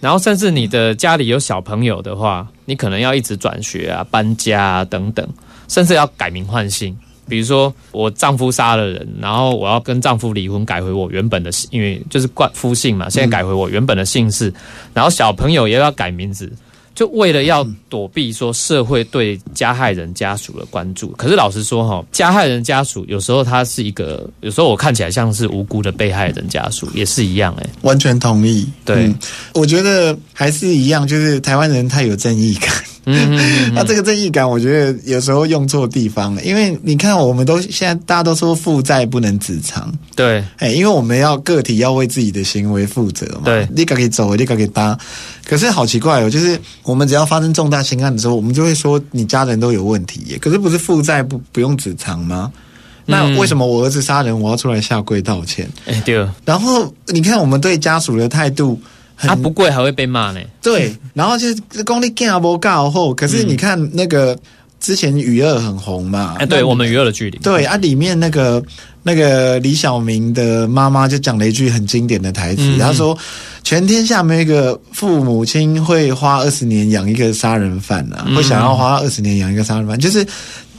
[0.00, 5.26] 然后甚至你的家里有小朋友的话，你可能要一直转学啊、搬家啊等等，
[5.66, 6.96] 甚至要改名换姓。
[7.26, 14.52] 比如说，我丈夫杀了人，然后我要跟丈夫离婚，改回我原本的姓，因为就是冠夫姓嘛，现在改回我原本的姓氏，
[14.92, 16.52] 然后小朋友也要改名字，
[17.00, 21.08] 就为了要躲避说社会对加害人家属的关注。
[21.12, 28.68] 可是老实说哈，加害人家属有时候他是一个，有时候我看起来像是无辜的被害人家属，也是一样哎、完全同意。
[28.84, 29.18] 对嗯
[29.54, 32.70] 我觉得还是一样，就是台湾人太有正义感。
[33.12, 43.42] 嗯那这个正义感，我觉得有时候用错地方了，因为你看，我们都现在大家都说负债不能自偿，对，哎，因为我们要个体要为自己的行为负责嘛。
[43.44, 44.98] 对你敢给走，你敢给搭。
[45.44, 50.38] 可是好奇怪哦，就是我们只要发生重大刑案的时候，我们就会说你家人都有问题耶。
[50.38, 52.52] 可是不是负债不不用自偿吗？
[53.06, 55.68] 那为什么我儿子杀人，我要出来下跪道歉？
[55.86, 58.80] 哎、对，然后你看我们对家属的态度
[59.20, 60.40] 很他、不贵还会被骂呢。
[60.62, 64.38] 对，然后就是功力干不够后，可是你看那个
[64.80, 68.62] 之前雨二很红嘛，哎、对我们娱乐的距离，对啊，里面那个
[69.02, 72.78] 那个李小明的妈妈就讲了一句很经典的台词，嗯。
[72.78, 73.16] 她说
[73.62, 78.34] ：“全天下没有一个父母亲会花二十年养一个杀人犯啊，嗯。
[78.34, 80.26] 会想要花二十年养一个杀人犯，就是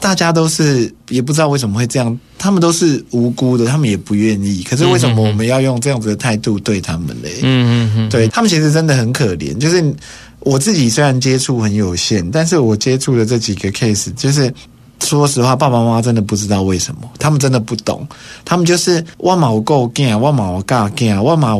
[0.01, 7.39] 大家都是也不知道为什么会这样，他们都是无辜的，他们也不愿意，可是为什么我们要用这样子的态度对他们嘞？
[7.43, 9.55] 嗯嗯嗯，对他们其实真的很可怜。
[9.59, 9.93] 就是
[10.39, 14.51] 我自己虽然接触很有限，但是我接触的这几个 case，就是
[14.99, 18.07] 说实话，爸爸妈妈真的不知道为什么，他们真的不懂，
[18.43, 21.59] 他们就是我毛够干，我毛尬干，我毛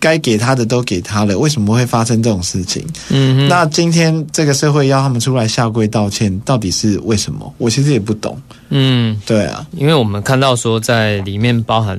[0.00, 2.84] 该给他的都给他了，为什么会发生这种事情？
[3.10, 7.52] 嗯哼，那今天这个社会要他们出来下跪道歉，到底是为什么？
[7.58, 8.40] 我其实也不懂。
[8.68, 11.98] 嗯，对啊，因为我们看到说在里面包含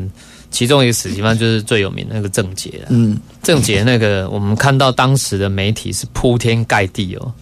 [0.49, 7.33] 其中一个死刑犯就是最有名的那个郑捷啊，嗯，郑杰那个我们看到当时的媒体是铺天盖地哦，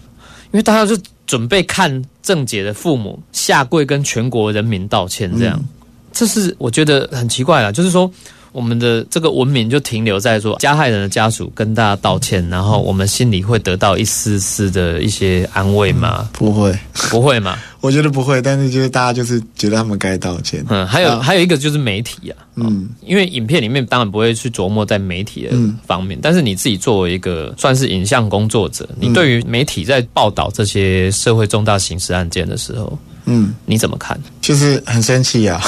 [0.52, 5.68] 因为大家就准备看郑杰的父母下跪跟全国人民道歉，这样，嗯
[6.10, 8.10] 这是我觉得很奇怪了，就是说。
[8.52, 16.28] 我们的这个文明就停留在说加害人的家属跟大家道歉，然后我们心里会得到一丝丝的一些安慰吗？
[16.32, 16.76] 不会，
[17.10, 17.56] 不会吗？
[17.80, 20.64] 我觉得不会，但是就是大家就是觉得他们该道歉。
[20.68, 33.54] 嗯，还有、啊还有一个就是媒体啊，嗯因为影片里面当然不会去琢磨在媒体的嗯方面，但是你自己作为一个算是影像工作者，你对于媒体在报道这些社会重大刑事案件的时候，嗯。
[33.66, 34.18] 你怎么看？
[34.40, 35.60] 就是很生气啊，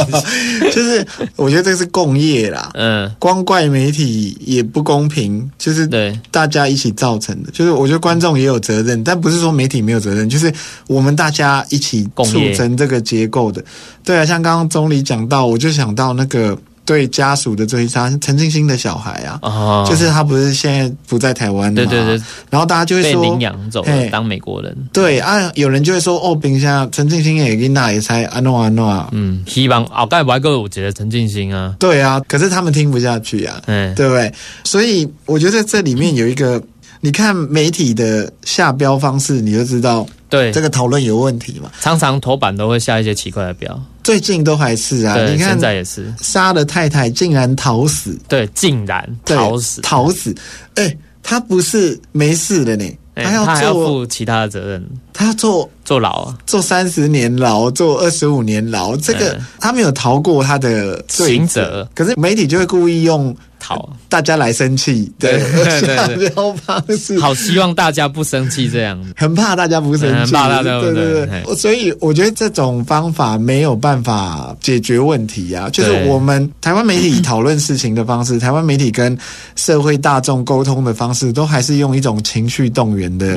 [0.72, 1.06] 就是
[1.36, 7.50] 我觉得这是共业啦，嗯，光怪媒体也不公平，就是对，大家一起造成的。
[7.50, 10.50] 就是我觉得观众也有责任，但不是说媒体没有责任，就是
[10.86, 13.62] 我们大家一起促成这个结构的。
[14.02, 16.56] 对啊，像刚刚总理讲到，我就想到那个
[16.86, 19.38] 对家属的追杀，陈静心的小孩啊。
[19.42, 21.74] 哦，就是他不是现在不在台湾嘛？
[21.74, 24.74] 对对对，然后大家就会被说，领养走了当美国人。
[24.92, 34.32] 对啊，有人就会说，哦，冰箱陈静心也跟那也猜安诺安诺啊，嗯，希望啊盖不还够我觉得陈进兴啊，对啊，可是他们听不下去啊，嗯，对不对？
[34.62, 36.62] 所以我觉得这里面有一个，
[37.00, 41.70] 你看媒体的下标方式，你就知道对这，个讨论有问题嘛。
[41.80, 50.32] 常常头版都会下一些奇怪的标，最近都还是啊，你看现在也是，杀了太太竟然逃死，对，竟然逃死，逃死，
[50.76, 55.68] 哎，他不是没事的呢，哎他要负其他的责任，他要坐。
[55.84, 61.88] 坐牢啊，做三十年牢，坐二十五年牢，这个嗯他没有逃过他的罪刑责。
[61.94, 63.34] 可是媒体就会故意用
[63.66, 63.88] 逃。
[64.08, 68.98] 大家来生气对对 对下标方式，好希望大家不生气，这样。
[69.16, 71.26] 很怕大家不生气，很怕大家对对对。
[71.26, 75.68] 对，所以我觉得这种方法没有办法解决问题啊。
[75.70, 79.16] 就是我们台湾媒体讨论事情的方式， 台湾媒体跟
[79.56, 83.36] 社会大众沟通的方式，都还是用一种情绪动员的、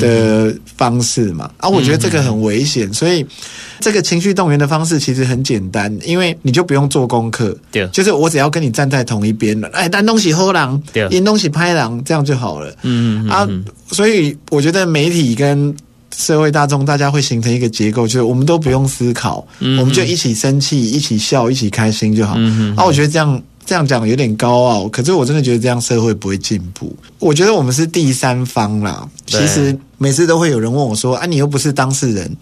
[0.00, 1.50] 的方式嘛。
[1.58, 3.24] 啊，我觉得这个很危险，所以
[3.80, 7.86] 这个情绪动员的方式其实很简单，因为你就不用做功课，对。
[7.88, 12.70] 就是我只要跟你站在同一边了，哎，但东西喝狼对，因东西拍狼，这样就好了。
[12.82, 13.48] 嗯嗯啊，
[13.92, 15.74] 所以我觉得媒体跟
[16.16, 22.34] 社会大众大家会形成一个结构，就是我们都不用思考，嗯我们就一起生气、一起笑、一起开心就好。
[22.36, 26.94] 嗯啊，我觉得这样这样讲有点高傲，可是我真的觉得这样社会不会进步。
[27.18, 32.36] 我觉得我们是第三方啦，其实每次都会有人问我说：“啊，你又不是当事人，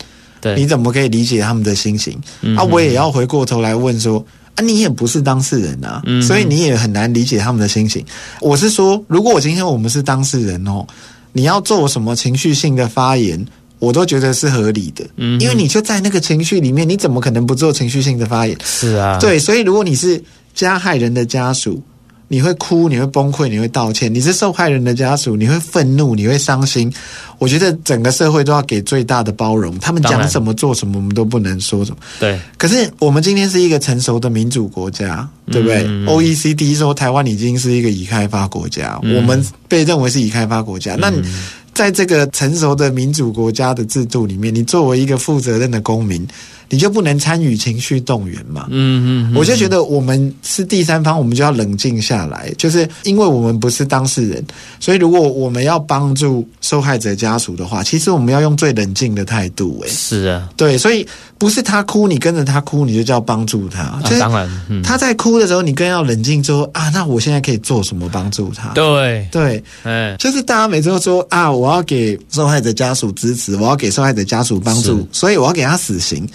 [0.57, 4.25] 你怎么可以理解他们的心情？”嗯啊，我也要回过头来问说。
[4.57, 8.05] 啊，你也不是当事人啊，嗯所以你也很难理解他们的心情。
[8.41, 10.85] 我是说，如果我今天我们是当事人哦，
[11.33, 13.47] 你要做什么情绪性的发言，
[13.79, 18.57] 我都觉得是合理的，嗯因为你就在那个情绪里面，你怎么可能不做情绪性的发言？
[18.65, 20.23] 是啊，对，所以如果你是
[20.55, 21.83] 加害人的家属，
[22.29, 26.93] 你会哭，你会崩溃，你会道歉；你是受害人的家属，你会愤怒，你会伤心。
[27.39, 31.99] 我觉得整个社会都要给最大的包容，他们讲什么做什么，我们都不能说什么。
[32.19, 40.97] 对，可是我们今天是一个成熟的民主国家，对不对、嗯 o e c d 说台湾已经是一个已开发国家，嗯我们被认为是已开发国家。
[40.99, 41.23] 那你
[41.75, 46.27] 在这个成熟的民主国家的制度里面，你作为一个负责任的公民，
[46.69, 48.67] 你就不能参与情绪动员嘛？
[48.71, 54.45] 嗯嗯，我就觉得我们是第三方，我们就要冷静下来，就是因为我们不是当事人，
[54.81, 61.07] 所以如果我们要帮助受害者家属的话，其实我们要用最冷静的态度、哎，是啊，对，所以
[61.39, 68.71] 不是他哭，你跟着他哭，你就叫帮助他，啊就是当然，嗯，他在哭的时候，你更要冷静说啊，那我现在可以做什么帮助他？
[68.71, 76.27] 对，对，哎，就是大家每次都说啊，我要给受害者家属支持，我要给受害者家属帮助，所以我要给他死刑。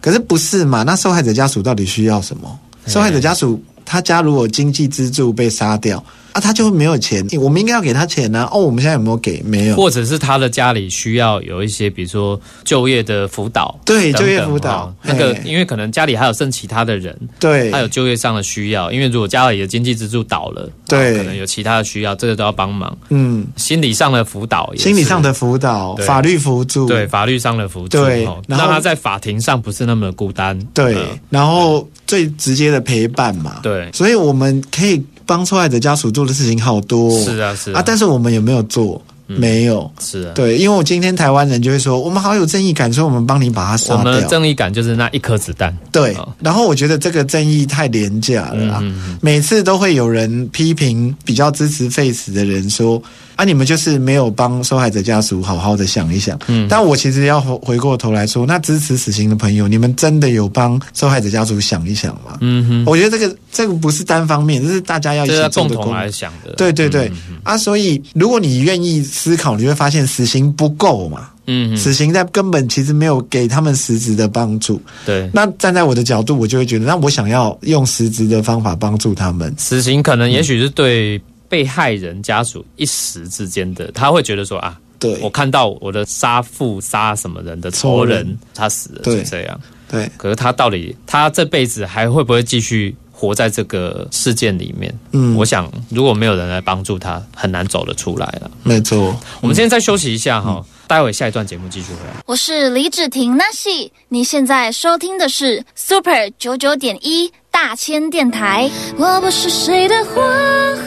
[0.00, 0.82] 可是不是嘛？
[0.82, 2.58] 那受害者家属到底需要什么？
[2.86, 9.42] 哎受害者家属他家如果经济支柱被杀掉啊，他就没有钱，我们应该要给他钱呢、哦，我们现在有没有给？
[9.44, 9.76] 没有。
[9.76, 17.70] 或者是他的家里需要有一些，比如说就业的辅导，对等等就业辅导哦那个因为可能家里还有剩其他的人，对。
[17.70, 21.14] 他有就业上的需要，因为如果家里的经济支柱倒了，对。
[21.14, 22.96] 哦可能有其他的需要，这个都要帮忙。
[23.08, 30.58] 嗯，心理上的辅导心理上的辅导、法律辅助，对法律上的辅助，对让他在法庭上不是那么孤单。
[30.72, 31.18] 对，嗯。
[31.28, 33.90] 然后最直接的陪伴嘛，对。
[33.92, 39.00] 所以我们可以帮受害者家属做的事情好多、是啊是啊，但是我们有没有做？
[39.28, 39.88] 没有。
[40.00, 44.02] 是啊，对，因为我今天台湾人就会说，我们好有正义感，所以我们帮你把它我杀掉。
[44.02, 45.72] 们的正义感就是那一颗子弹。
[45.92, 48.80] 对哦，然后我觉得这个正义太廉价了啦。
[48.82, 53.00] 嗯每次都会有人批评比较支持 Face 的人说
[53.40, 62.36] ：“啊，你们就是没有帮受害者家属好好的想一想。”嗯，但我其实要回回过头来说，那支持死刑的朋友，你们真的有帮受害者家属想一想吗？
[62.42, 66.52] 嗯哼，我觉得这个这个不是单方面，这是大家要一起共同来想的。
[66.58, 67.10] 对对对、
[67.42, 71.30] 啊，所以如果你愿意思考，你就会发现死刑不够嘛。
[71.46, 74.80] 嗯，死刑在根本其实没有给他们实质的帮助。
[75.04, 75.28] 对。
[75.32, 79.52] 那站在我的角度，我就会觉得，那我想要用实质的方法帮助他们。
[79.58, 89.60] 死刑可能也许是对被害人家属一时之间的，他会觉得说啊，对我看到我的杀父杀什么人的仇人仇人他死了，对就这样。
[89.90, 94.96] 对可是他到底他这辈子还会不会继续活在这个事件里面？
[95.10, 98.48] 嗯我想如果没有人来帮助他，很难走得出来了。
[98.62, 99.18] 没错。
[99.40, 102.22] 我们今天再休息一下哈，待会下一段节目继续回来。
[102.26, 108.70] 我是李芷婷那系，你现在收听的是 Super 九九点一大千电台。
[108.96, 110.14] 我不是谁的皇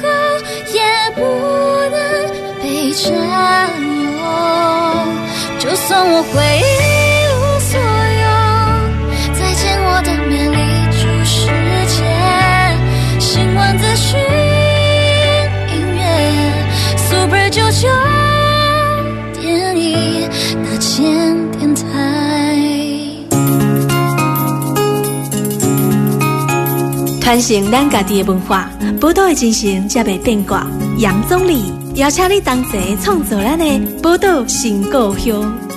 [0.01, 0.07] 后，
[0.73, 0.79] 也
[1.15, 1.99] 不能
[2.61, 3.05] 被占
[4.03, 4.11] 有。
[5.59, 6.61] 就算我会一
[7.31, 7.71] 无所
[8.23, 8.25] 有，
[9.33, 10.57] 再见我的美丽
[10.91, 11.33] 主世
[11.87, 11.97] 界。
[13.19, 14.19] 新闻资讯、
[15.73, 16.01] 音乐
[16.97, 17.87] ，Super 九九
[19.39, 20.27] 点一
[20.63, 21.81] 大千电台。
[27.21, 28.69] 传承咱家己的文化，
[29.03, 30.65] 宝岛的精神才袂变卦。
[30.97, 35.72] 杨总理邀请你同齐创作咱的宝岛新故乡。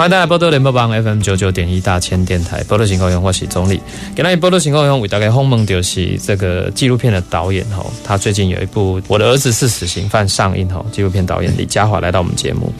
[0.00, 3.78] 欢迎大家波多联播榜 FM 九九点一大千电台，波多情况用我是总理。
[4.16, 12.72] 今天波多情况用为大家轰梦就是这个纪录片的导演吼，他最近有一部《我的儿子是死刑犯》上映吼，纪录片导演李嘉华来到我们节目。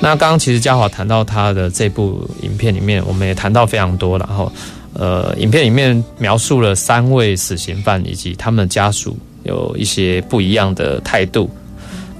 [0.00, 4.52] 那刚刚其实嘉华谈到他的这部影片里面，我们也谈到非常多，然后
[4.92, 11.48] 呃，影片里面描述了三位死刑犯以及他们家属有一些不一样的态度。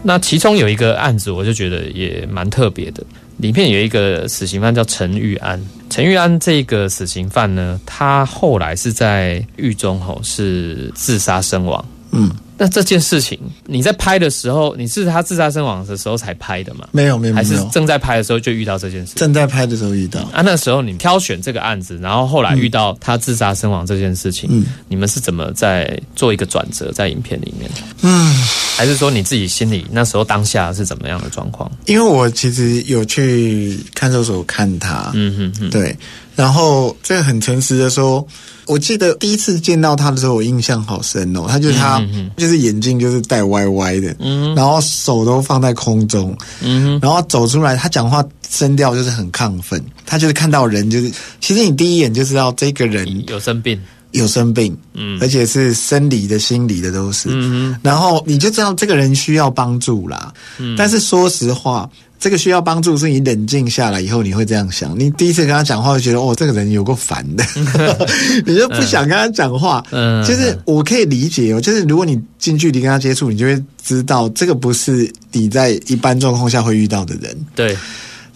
[0.03, 3.05] 那其中有一个案子，我就觉得也蛮特别的。
[3.39, 11.85] 里面有一个死刑犯叫陈玉安，陈玉安这个死刑犯呢，他后来是在狱中吼是自杀身亡。
[12.13, 16.89] 嗯，那这件事情你在拍的时候，你是他自杀身亡的时候才拍的吗？
[16.93, 19.15] 没有没有还是，正在拍的时候就遇到这件事？
[19.17, 20.21] 正在拍的时候遇到。
[20.33, 27.71] 啊，那时候你挑选这个案子，然后后来遇到他自杀身亡这件事情，嗯你们是怎么在做一个转折在影片里面？
[28.03, 28.35] 嗯，
[28.77, 31.71] 还是说你自己心里那时候当下是怎么样的状况？
[31.85, 35.97] 因为我其实有去看守所看他，嗯哼哼，对，
[36.37, 38.25] 然后这个很诚实的说，
[38.67, 41.47] 我记得第一次见到他的时候，我印象好深哦。
[41.49, 42.01] 他就是他，
[42.37, 44.15] 就是眼镜就是戴歪歪的，
[44.55, 49.83] 然后手都放在空中，嗯然后走出来，他讲话声调就是很亢奋。
[50.05, 53.81] 他就是看到人，就是其实你第一眼就知道这个人，有生病，
[54.13, 57.29] 有生病，嗯而且是生理的、心理的都是。
[57.33, 60.33] 嗯然后你就知道这个人需要帮助啦。
[60.77, 61.89] 但是说实话，
[62.19, 64.99] 这个需要帮助，是你冷静下来以后你会这样想。
[64.99, 67.45] 你第一次跟他讲话，就觉得哦，这个人有够烦的，
[68.47, 69.85] 你就不想跟他讲话。
[69.91, 77.37] 嗯就是我可以理解哦，就是如果你近距离跟他接触，你就会知道这个不是你在一般状况下会遇到的人。
[77.55, 77.77] 对，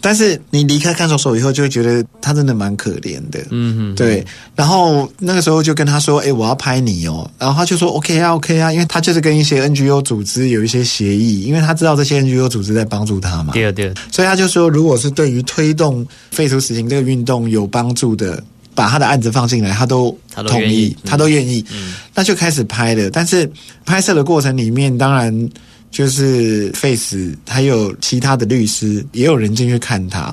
[0.01, 3.39] 但是你离开看守所以后，就会觉得他真的蛮可怜的。
[3.51, 4.25] 嗯嗯，对，
[4.57, 18.43] 然后那个时候就跟他说：“哎、我要拍你哦。”然后他就说：“OK 啊，OK 啊，因为他就是跟一些 NGO 组织有一些协议，因为他知道这些 NGO 组织在帮助他嘛，第二第二，所以他就说，如果是对于推动废除死刑这个运动有帮助的，
[18.75, 21.95] 把他的案子放进来，他都同意，他都愿意，嗯。
[22.15, 23.11] 那就开始拍了。
[23.11, 23.51] 但是
[23.85, 25.51] 拍摄的过程里面，当然
[25.91, 30.33] 就是 Face，还有其他的律师，也有人进去看他，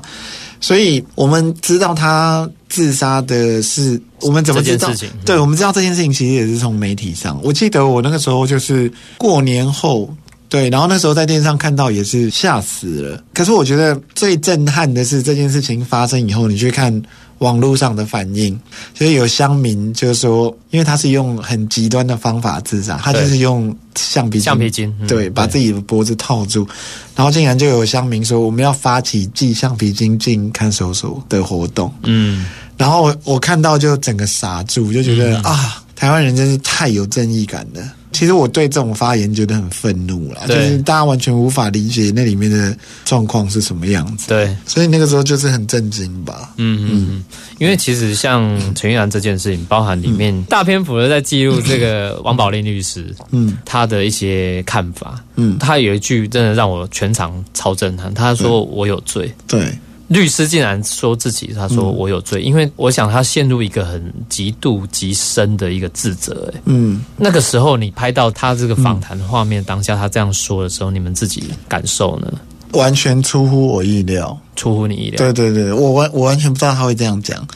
[0.60, 4.92] 所以我们知道他自杀的是，我们怎么知道
[5.24, 7.40] 对，我们知道这件事情其实也是从媒体上。
[7.42, 10.14] 我记得我那个时候就是过年后。
[10.50, 13.22] 对，然后那时候在电视上看到也是吓死了。
[13.34, 17.02] 可是我觉得最震撼的是这件事情发生以后，你去看
[17.38, 18.58] 网络上的反应，
[18.94, 26.66] 所以有乡民就是说，因为他是用很极端的方法自杀，他就是用橡皮筋橡皮筋嗯对，把自己的脖子套住，
[27.14, 31.92] 然后竟然就有乡民说，我们要发起寄橡皮筋进看守所的活动。
[32.04, 37.82] 嗯，然后我我看到就整个傻住，就觉得、啊，台湾人真是太有正义感了。
[38.12, 44.28] 其实我对这种发言觉得很愤怒啦，就对是大家完全无法理解那里面的状况是什么样子。
[44.28, 46.52] 对，所以那个时候就是很震惊吧。
[46.56, 47.24] 嗯嗯嗯，
[47.58, 55.22] 因为其实像陈玉兰这件事情，包含里面大篇幅的在记录这个王宝林律师，嗯他的一些看法。
[55.36, 59.32] 嗯，他有一句真的让我全场超震撼，他说我有罪。
[59.46, 59.72] 对，
[60.08, 66.50] 律师竟然说自己，他说我有罪，因为我想他陷入一个很极度极深的一个自责。
[66.54, 72.32] 哎，嗯，那个时候你拍到他这个访谈画面，当下他这样说的时候，你们自己感受呢？
[72.72, 74.38] 完全出乎我意料。
[74.56, 75.16] 出乎你意料。
[75.16, 77.46] 对对对，我完我完全不知道他会这样讲，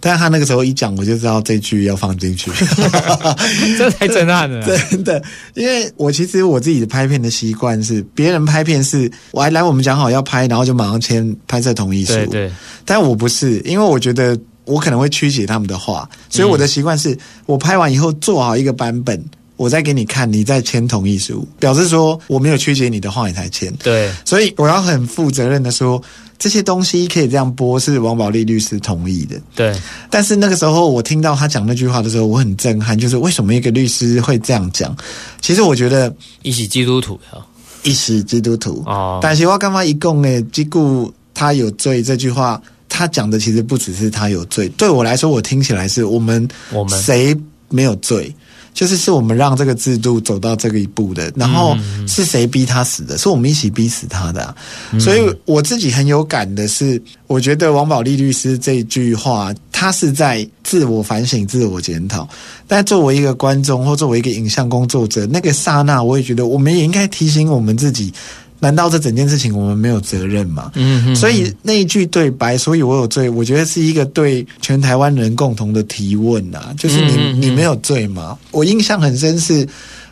[0.00, 2.50] 但是他那个时候一讲，我就知道这句要放进去。
[3.76, 4.64] 这太震撼了。
[4.90, 5.22] 真的，
[5.54, 12.12] 因为我其实我自己的拍片的习惯是，别人拍片是我还来我们讲好要拍，然后就马上签拍摄同意书。
[12.14, 12.52] 对对，
[12.84, 19.22] 但我不是，因为我觉得我可能会曲解他们的话，所以我的习惯是我拍完以后做好一个版本，
[19.56, 23.72] 我再给你看，你再签同意书，表示说我没有曲解你的话，你才签。
[23.82, 26.00] 对，所以我要很负责任的说，
[26.38, 29.40] 这些东西可以这样播，是王宝利律师同意的。
[29.54, 29.76] 对，
[30.08, 34.96] 但是那个时候我听到他讲那句话的时候，我很震撼，就是为什么一个律师会这样讲？
[35.40, 37.38] 其实我觉得一起基督徒呀。
[37.84, 40.42] 一起基督徒，哦，但是我干嘛一共诶？
[40.52, 44.68] 基故他有罪这句话，他讲的其实不只是他有罪。
[44.70, 47.34] 对我来说，我听起来是我们我们谁
[47.68, 48.34] 没有罪？
[48.74, 53.18] 就是是我们让这个制度走到这个一步的，然后是谁逼他死的？
[53.18, 54.54] 是我们一起逼死他的、啊。
[54.98, 62.28] 所以我自己很有感的是，我觉得王宝利律师这句话，他是在自我反省、自我检讨。
[62.66, 68.12] 但作为一个观众或作为一个影像工作者，那个刹那，我也觉得我们也应该提醒我们自己。
[68.60, 70.72] 难道这整件事情我们没有责任吗？
[70.74, 78.36] 嗯哼所以那一句对白，所以我有罪，我觉得是一个对全台湾人共同的提问啊，就是你、你没有罪吗？
[78.50, 79.66] 我印象很深是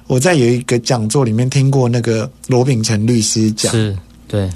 [0.06, 3.96] 我在有一个讲座里面听过那个罗秉成律师讲，是，
[4.28, 4.48] 对，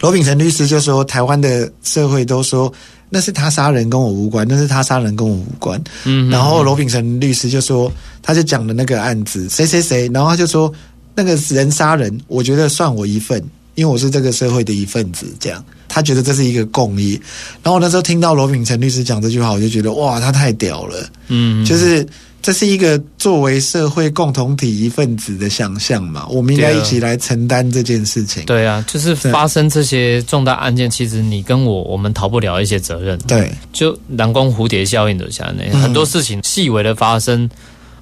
[0.00, 2.72] 罗秉成律师就说，台湾的社会都说
[3.10, 5.82] 那是他杀人跟我无关，那是他杀人跟我无关。
[6.04, 10.72] 嗯，然后罗秉成律师就说，他就讲的那个案子谁谁谁，然后他就说
[11.14, 13.42] 那个人杀人，我觉得算我一份，
[13.74, 17.20] 因为我是这个社会的一份子，这样他觉得这是一个共益。
[17.62, 22.06] 然后我那时候听到罗秉成律师讲这句话，我就觉得哇，他太屌了，嗯，就是。
[22.44, 28.44] 这是一个作为社会共同体一份子的想象嘛，我们应该一起来承担这件事情。
[28.46, 33.16] 对啊，就是发生这些重大案件，其实你跟我，我们逃不了一些责任。
[33.28, 37.48] 对就蓝光蝴蝶效应的下那，嗯很多事情细微的发生，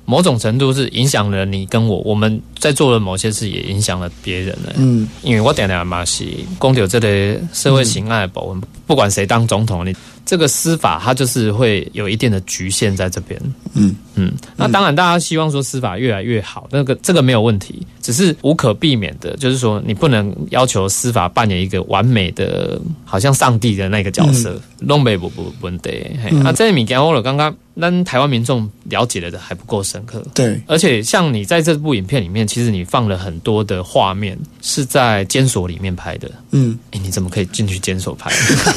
[0.05, 4.73] 某种程度是影响了你跟我，我们在做的某些事也影响了别人了。
[4.77, 6.25] 嗯，因为我点点嘛是
[6.59, 9.95] 公有这类社会情爱的保温，不管谁当总统，你
[10.31, 13.37] 这个司法它就是会有一定的局限在这边。
[13.75, 25.91] 嗯嗯，那当然大家希望说司法越来越好，那个这个没有问题，只是无可避免的，就是说你不能要求司法扮演一个完美的，好像上帝的那个角色，弄没不不问题。
[26.23, 30.23] 嘿，嗯啊，这些物件我了刚刚咱台湾民众了解的还不够深刻。
[30.33, 36.31] 对，而且像你在这部影片里面，其实你放了很多的画面是在监所里面拍的。
[36.51, 38.31] 嗯，哎，你怎么可以进去监所拍？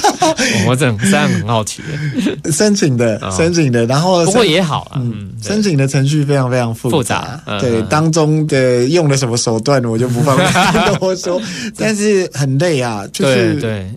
[0.67, 2.37] 我真的这样很好奇耶。
[2.51, 3.29] 申请的哦。
[3.31, 10.49] 申请的，然后不过也好啊，嗯，申请的程序非常非常复复杂嗯对，嗯当中的用了什么手段我就不方便
[10.99, 11.41] 多说，
[11.77, 13.55] 但是很累啊，就是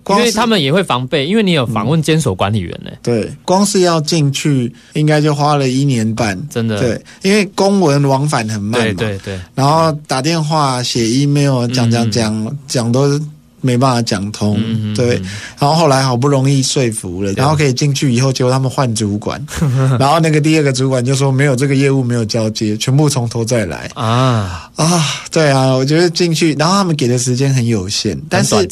[0.09, 2.90] 因为他们也会防备，因为你有访问监守管理员呢。
[3.03, 6.80] 对，光是要进去应该就花了一年半，真的。
[6.80, 13.20] 对，因为公文往返很慢嘛，对对对，然后打电话、写 email 讲讲讲讲都
[13.66, 15.20] 没办法讲通，嗯对。
[15.58, 19.44] 然后后来好不容易说服了，然后可以进去以后，结果他们换主管，
[19.98, 25.04] 然后那个第二个主管就说没有这个业务没有交接，全部从头再来啊，啊！
[25.32, 28.68] 对啊，我觉得进去，然后他们给的时间很有限，但很是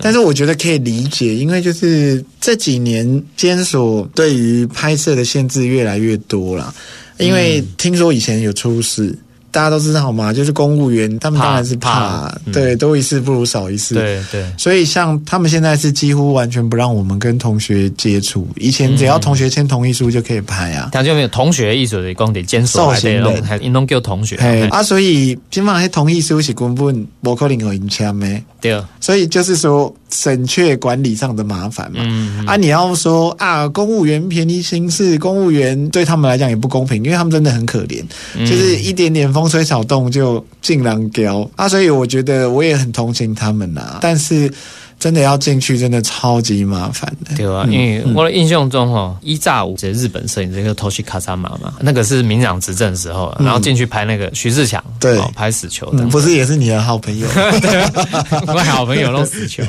[0.00, 6.74] 但是我觉得可以理解，因为就是这几年监所对于拍摄的限制越来越多了，
[7.18, 9.16] 因为嗯听说以前有出事。
[9.56, 20.90] 大家都知道嘛，就是公务员，他们当然是怕，怕嗯对，多一事不如少一事。，对对，所以像他们现在是几乎完全不让我们跟同学接触，以前只要同学签同意书就可以拍啊。
[20.92, 24.36] 他就没有同学意思的讲得监守还得受刑人弄，还弄叫同学。
[24.36, 28.26] 嘿嘿啊，所以今晚迄同意书是根本不可能有人签的。
[28.60, 32.00] 对，所以就是说省却管理上的麻烦嘛。
[32.02, 38.04] 嗯啊，你要说啊，公务员便宜行事，公务员对他们来讲也不公平，因为他们真的很可怜，
[38.36, 41.68] 嗯就是一点点风风吹草动就进狼雕啊。
[41.68, 44.52] 所以我觉得我也很同情他们呐、但是
[44.98, 47.36] 真的要进去，真的超级麻烦的。
[47.36, 55.16] 对啊，因为我的印象中哈，一炸五这日本摄影这个头绪卡萨马嘛，那个是民党执政的时候，然后进去拍那个徐志强，对。
[55.18, 56.02] 哦拍死囚的。
[56.02, 57.28] 嗯，，不是也是你的好朋友？
[58.46, 59.62] 我好朋友弄死囚，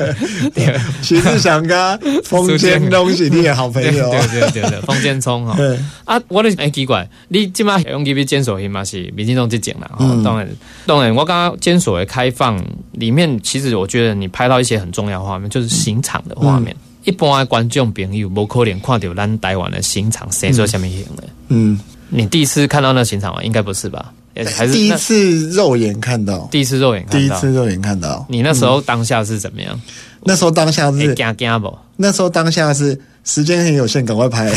[0.54, 4.10] 对徐志强跟风间东是你的好朋对友。
[4.10, 5.54] 对对对对，风间聪哈。
[5.56, 10.22] 对啊，我的哎奇怪，你即马用去监所嘛是民进党这种啦，吼、嗯。
[10.22, 10.48] 当然
[10.86, 12.58] 当然，我刚刚监所的开放
[12.92, 16.74] 里面，其实我觉得你拍到一些很重要画面，就是刑场的画面。
[17.04, 21.24] 一般的观众朋友无可能看到咱台湾的刑场生做什么刑的。
[21.48, 23.42] 嗯，你第一次看到那刑场吗？
[23.42, 24.12] 应该不是吧？
[24.54, 27.18] 还是第一次肉眼看到，第一次肉眼看到。
[27.18, 28.24] 第一次肉眼看到。
[28.28, 29.78] 你那时候当下是怎么样？
[30.22, 31.76] 那时候当下会是惊惊不？
[31.96, 34.50] 那时候当下是时间很有限，赶快拍。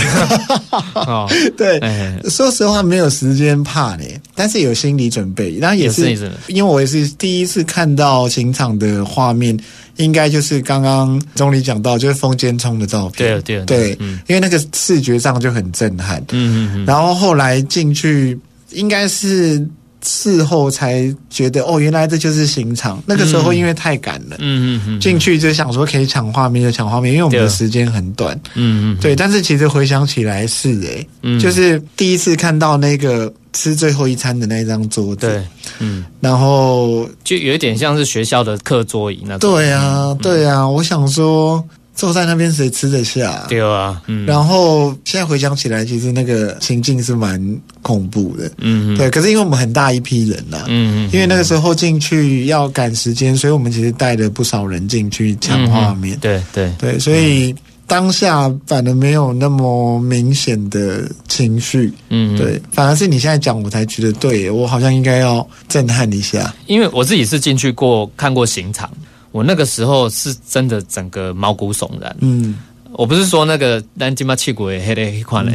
[0.94, 4.04] 哦， 对，哎，说实话没有时间怕呢，
[4.36, 5.58] 但是有心理准备。
[5.58, 9.58] 然后也是也是也是因为我也是第一次看到刑场的画面，
[9.98, 13.42] 应该就是刚刚钟离讲到，就是风间冲的照片。
[13.44, 16.20] 对对对，嗯因为那个视觉上就很震撼。
[16.32, 18.38] 嗯嗯嗯，然后后来进去，
[18.72, 19.66] 应该是
[20.04, 23.02] 事后才觉得，哦，原来这就是刑场。
[23.06, 24.36] 那个时候因为太赶了。
[24.40, 28.40] 嗯嗯嗯，进去就想说可以抢画面就抢画面，因为我们的时间很短。
[28.56, 35.42] 嗯嗯，对，但是其实回想起来是诶、嗯就是第一次看到那个吃最后一餐的那张桌子，对，
[35.80, 39.52] 嗯，然后就有一点像是学校的课桌椅那种。
[39.52, 41.64] 对啊，对啊，我想说
[41.96, 43.46] 坐在那边谁吃得下？
[43.48, 47.40] 对啊，嗯，然后现在回想起来，其实那个情境是蛮
[47.82, 48.48] 恐怖的。
[48.58, 56.18] 嗯嗯对，可是因为我们很大一批人呐、嗯嗯，因为那个时候进去要赶时间，所以我们其实带了不少人进去抢画面。
[56.20, 57.54] 对对，对，所以
[57.86, 61.94] 当下反而没有那么明显的情绪。
[62.10, 66.52] 嗯，对，反而是你现在讲，我才觉得对我好像应该要震撼一下。
[66.66, 68.90] 因为我自己是进去过看过刑场，
[69.34, 72.16] 我那个时候是真的整个毛骨悚然。
[72.22, 72.56] 嗯，
[72.94, 75.52] 我不是说那个咱今嘛气骨黑的黑款嘞，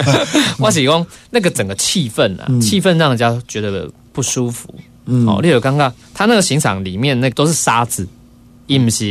[0.58, 4.74] 我是讲那个整个气氛啊，嗯气氛让人家觉得不舒服。
[5.06, 8.06] 嗯哦，例如刚刚他那个刑场里面那都是沙子，
[8.66, 9.04] 亦不是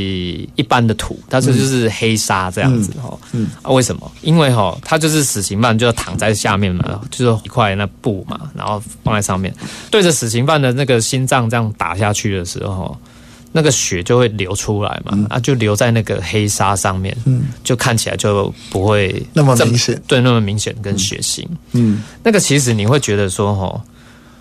[0.55, 3.17] 一般的土，它是就是黑沙这样子哈。
[3.33, 4.09] 嗯啊，为什么？
[4.21, 9.53] 因为哈，他就是死刑犯就要躺在下面嘛，就是一块那布嘛，然后放在上面，
[9.91, 12.97] 对着死刑犯的那个心脏这样打下去的时候，
[13.51, 17.43] 那个血就会流出来嘛，啊，就流在那个黑沙上面，嗯。
[17.63, 20.01] 就看起来就不会那么这明显。
[20.07, 21.45] 对，那么明显跟血腥。
[21.71, 22.03] 嗯。
[22.23, 23.81] 那个其实你会觉得说，哈，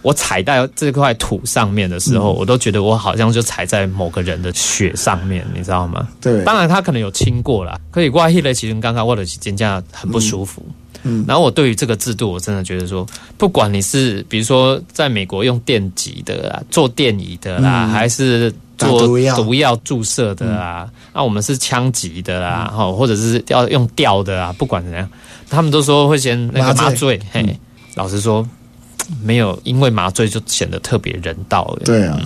[0.03, 6.09] 我踩在这块土上面的时候，我都觉得我好像就踩在某个人的血上面，你知道吗？
[6.21, 10.65] 对，当然他可能有亲过啦，可以挂一类其实刚刚我的肩胛很不舒服。
[11.05, 17.89] 嗯然后我对于这个制度，我真的觉得说，不管你是比如说在美国用电击的啦，做电椅的啦，嗯。
[17.89, 19.77] 还是做毒药。
[19.85, 25.09] 注射的啊，那、我们是枪击的啦，哈、或者是要用吊的啊，不管怎样，
[25.49, 26.91] 他们都说会先那个麻醉。
[26.91, 27.21] 麻醉。
[27.31, 27.61] 嘿，
[27.95, 28.47] 老实说，
[29.23, 31.77] 没有因为麻醉就显得特别人道。
[31.85, 32.21] 对啊，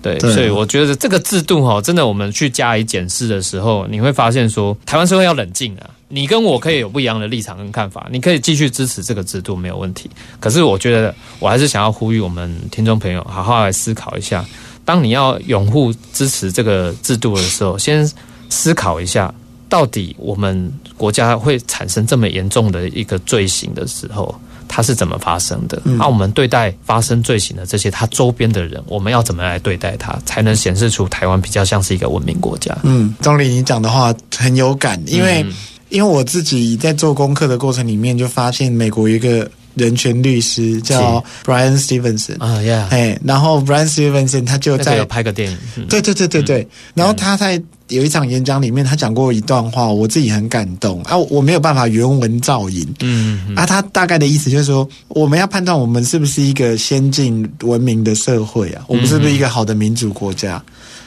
[0.00, 5.90] 对，所以我觉得这个制度哈，真的我们去加以检视的时候，你会发现说，台湾社会要冷静啊。
[6.10, 10.08] 你跟我可以有不一样的立场跟看法，你可以继续支持这个制度没有问题。
[10.40, 14.42] 可是我觉得我还是想要呼吁我们听众朋友好好来思考一下，
[14.86, 18.10] 当你要拥护支持这个制度的时候，先
[18.48, 19.34] 思考一下，
[19.68, 24.34] 到底我们国家会产生这么严重的一个罪行的时候。
[24.68, 25.80] 它是怎么发生的？
[25.84, 32.76] 那、我们对待发生罪行的这些他周边的人，我们要怎么来对待他，才能显示出台湾比较像是一个文明国家？
[32.82, 35.52] 嗯，钟理，你讲的话很有感，因为、嗯。
[35.90, 45.86] 因为我自己在做功课的过程里面，就发现美国一个人权律师叫 Brian Stevenson，啊呀，哎，然后 Brian Stevenson 他就在拍个电影，嗯。
[45.88, 47.58] 对对对对对，然后他在
[47.88, 51.02] 有一场演讲里面，他讲过一段话，我自己很感动。
[51.02, 52.86] 啊，我没有办法原文照引。
[53.00, 53.54] 嗯嗯。
[53.54, 60.62] 啊，他大概的意思就是说，我们要判断我们是不是一个先进文明的社会啊，我们是不是一个好的民主国家，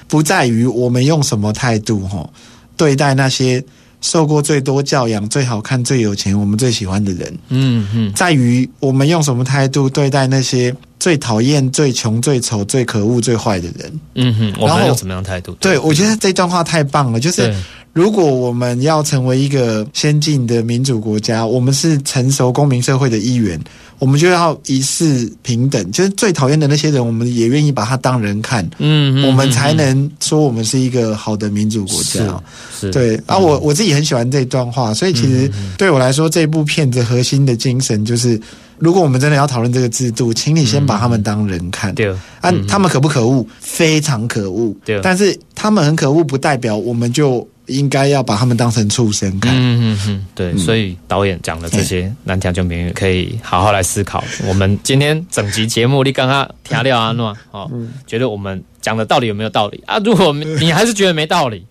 [0.08, 2.28] 不在于我们用什么态度哈
[2.76, 3.64] 对待那些
[4.02, 14.00] 受过最多教养、最好看、最有钱、我们最喜欢的人，嗯嗯在于我们用什么态度对待那些最讨厌、最穷、最丑、最可恶、最坏的人。
[14.16, 15.54] 嗯哼，我然后们用什么样态度？
[15.60, 17.20] 对，我觉得这段话太棒了。
[17.20, 17.56] 就是对
[17.94, 23.60] 如果我们要成为一个先进的民主国家，我们是成熟公民社会的一员，
[24.00, 25.92] 我们就要一视平等。
[25.92, 32.42] 就是最讨厌的那些人，我们也愿意把他当人看，嗯，嗯我们才嗯能说我们是一个好的民主国家。
[32.80, 38.40] 是是对啊，我我自己很喜欢这段话，所以其实对我来说，这部片子核心的精神就是，
[38.78, 41.94] 如果我们真的要讨论这个制度，请你先把他们当人看。
[41.94, 43.46] 对啊，他们可不可恶？
[43.60, 44.74] 非常可恶。
[44.86, 49.54] 对但是他们很可恶，不代表我们就应该要把他们当成畜生看。
[49.56, 54.24] 嗯嗯嗯，对，所以导演讲的这些南条就明可以好好来思考。
[54.46, 57.70] 我们今天整集节目，你刚刚调料阿诺哦，
[58.06, 59.98] 觉得我们讲的到底有没有道理啊？
[60.04, 61.66] 如果你还是觉得没道理，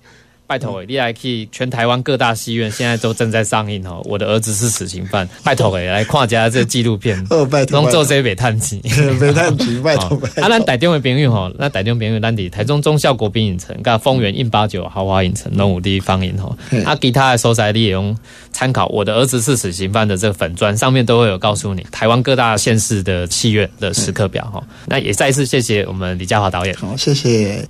[0.51, 4.03] 拜托诶，你来去全台湾各大戏院现在都正在上映哦。
[4.05, 8.81] 我的儿子是死刑犯， 拜托诶，来看一下这纪录片， 哦，拜托，拢做这北探钱。
[9.21, 10.43] 没探题， 拜托，拜托。
[10.43, 18.17] 啊，咱台中的朋友吼，那台中朋友咱伫台中中校国宾影城、甲丰原印八九豪华影城、龙武地方影吼嗯，啊，其他的所在你也用
[18.51, 24.61] 参考我的儿子是死刑犯的这个粉砖上面都会有告诉你台湾各大县市的戏院的时刻表哈。
[24.87, 26.75] 那也再一次谢谢我们李嘉华导演。
[26.75, 27.65] 好，谢谢。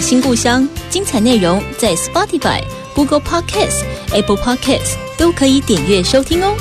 [0.00, 2.62] 新故乡，精彩内容在 Spotify、
[2.94, 3.82] Google Podcasts、
[4.12, 6.54] Apple Podcasts 都可以点阅收听哦。